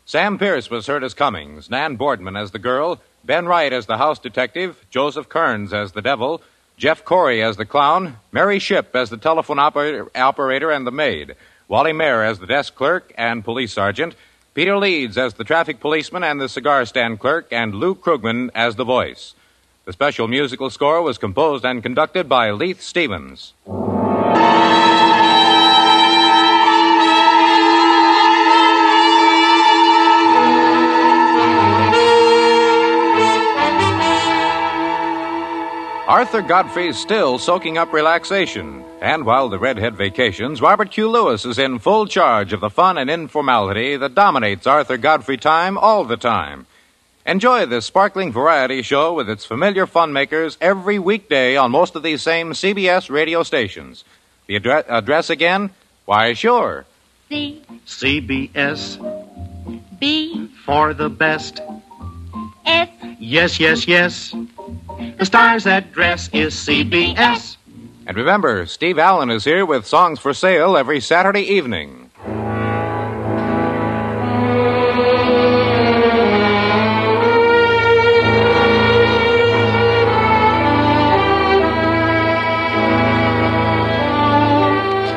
Sam 0.04 0.36
Pierce 0.38 0.68
was 0.68 0.88
heard 0.88 1.02
as 1.04 1.14
Cummings, 1.14 1.70
Nan 1.70 1.96
Boardman 1.96 2.36
as 2.36 2.50
the 2.50 2.58
girl, 2.58 3.00
Ben 3.24 3.46
Wright 3.46 3.72
as 3.72 3.86
the 3.86 3.98
house 3.98 4.18
detective, 4.18 4.84
Joseph 4.90 5.28
Kearns 5.28 5.72
as 5.72 5.92
the 5.92 6.02
devil, 6.02 6.42
Jeff 6.76 7.04
Corey 7.04 7.42
as 7.42 7.56
the 7.56 7.66
clown, 7.66 8.16
Mary 8.32 8.58
Shipp 8.58 8.96
as 8.96 9.10
the 9.10 9.18
telephone 9.18 9.58
operator, 9.58 10.10
operator 10.14 10.70
and 10.70 10.86
the 10.86 10.90
maid, 10.90 11.34
Wally 11.68 11.92
Mayer 11.92 12.22
as 12.22 12.38
the 12.38 12.46
desk 12.46 12.74
clerk 12.74 13.12
and 13.18 13.44
police 13.44 13.72
sergeant, 13.72 14.14
Peter 14.54 14.76
Leeds 14.76 15.18
as 15.18 15.34
the 15.34 15.44
traffic 15.44 15.78
policeman 15.78 16.24
and 16.24 16.40
the 16.40 16.48
cigar 16.48 16.84
stand 16.86 17.20
clerk, 17.20 17.46
and 17.52 17.74
Lou 17.74 17.94
Krugman 17.94 18.50
as 18.54 18.76
the 18.76 18.84
voice. 18.84 19.34
The 19.84 19.92
special 19.92 20.26
musical 20.26 20.70
score 20.70 21.02
was 21.02 21.18
composed 21.18 21.64
and 21.64 21.82
conducted 21.82 22.28
by 22.28 22.50
Leith 22.50 22.80
Stevens. 22.80 23.52
Arthur 36.10 36.42
Godfrey's 36.42 36.98
still 36.98 37.38
soaking 37.38 37.78
up 37.78 37.92
relaxation, 37.92 38.84
and 39.00 39.24
while 39.24 39.48
the 39.48 39.60
redhead 39.60 39.94
vacations, 39.94 40.60
Robert 40.60 40.90
Q. 40.90 41.08
Lewis 41.08 41.44
is 41.44 41.56
in 41.56 41.78
full 41.78 42.08
charge 42.08 42.52
of 42.52 42.58
the 42.58 42.68
fun 42.68 42.98
and 42.98 43.08
informality 43.08 43.96
that 43.96 44.16
dominates 44.16 44.66
Arthur 44.66 44.96
Godfrey 44.96 45.36
time 45.36 45.78
all 45.78 46.02
the 46.02 46.16
time. 46.16 46.66
Enjoy 47.24 47.64
this 47.64 47.86
sparkling 47.86 48.32
variety 48.32 48.82
show 48.82 49.14
with 49.14 49.30
its 49.30 49.44
familiar 49.44 49.86
fun 49.86 50.12
makers 50.12 50.58
every 50.60 50.98
weekday 50.98 51.54
on 51.54 51.70
most 51.70 51.94
of 51.94 52.02
these 52.02 52.22
same 52.22 52.54
CBS 52.54 53.08
radio 53.08 53.44
stations. 53.44 54.02
The 54.48 54.56
address, 54.56 54.86
address 54.88 55.30
again? 55.30 55.70
Why, 56.06 56.32
sure. 56.32 56.86
C 57.28 57.62
CBS 57.86 58.98
B 60.00 60.48
for 60.66 60.92
the 60.92 61.08
best. 61.08 61.60
S 62.66 62.88
Yes, 63.18 63.60
yes, 63.60 63.86
yes. 63.86 64.34
The 65.18 65.24
star's 65.24 65.66
address 65.66 66.28
is 66.32 66.54
CBS. 66.54 67.56
And 68.06 68.16
remember, 68.16 68.66
Steve 68.66 68.98
Allen 68.98 69.30
is 69.30 69.44
here 69.44 69.64
with 69.66 69.86
songs 69.86 70.18
for 70.18 70.32
sale 70.32 70.76
every 70.76 71.00
Saturday 71.00 71.42
evening. 71.42 72.10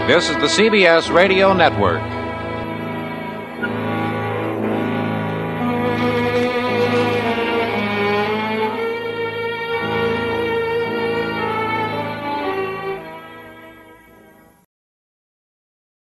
This 0.05 0.29
is 0.29 0.35
the 0.35 0.47
CBS 0.47 1.11
Radio 1.11 1.53
Network. 1.53 2.12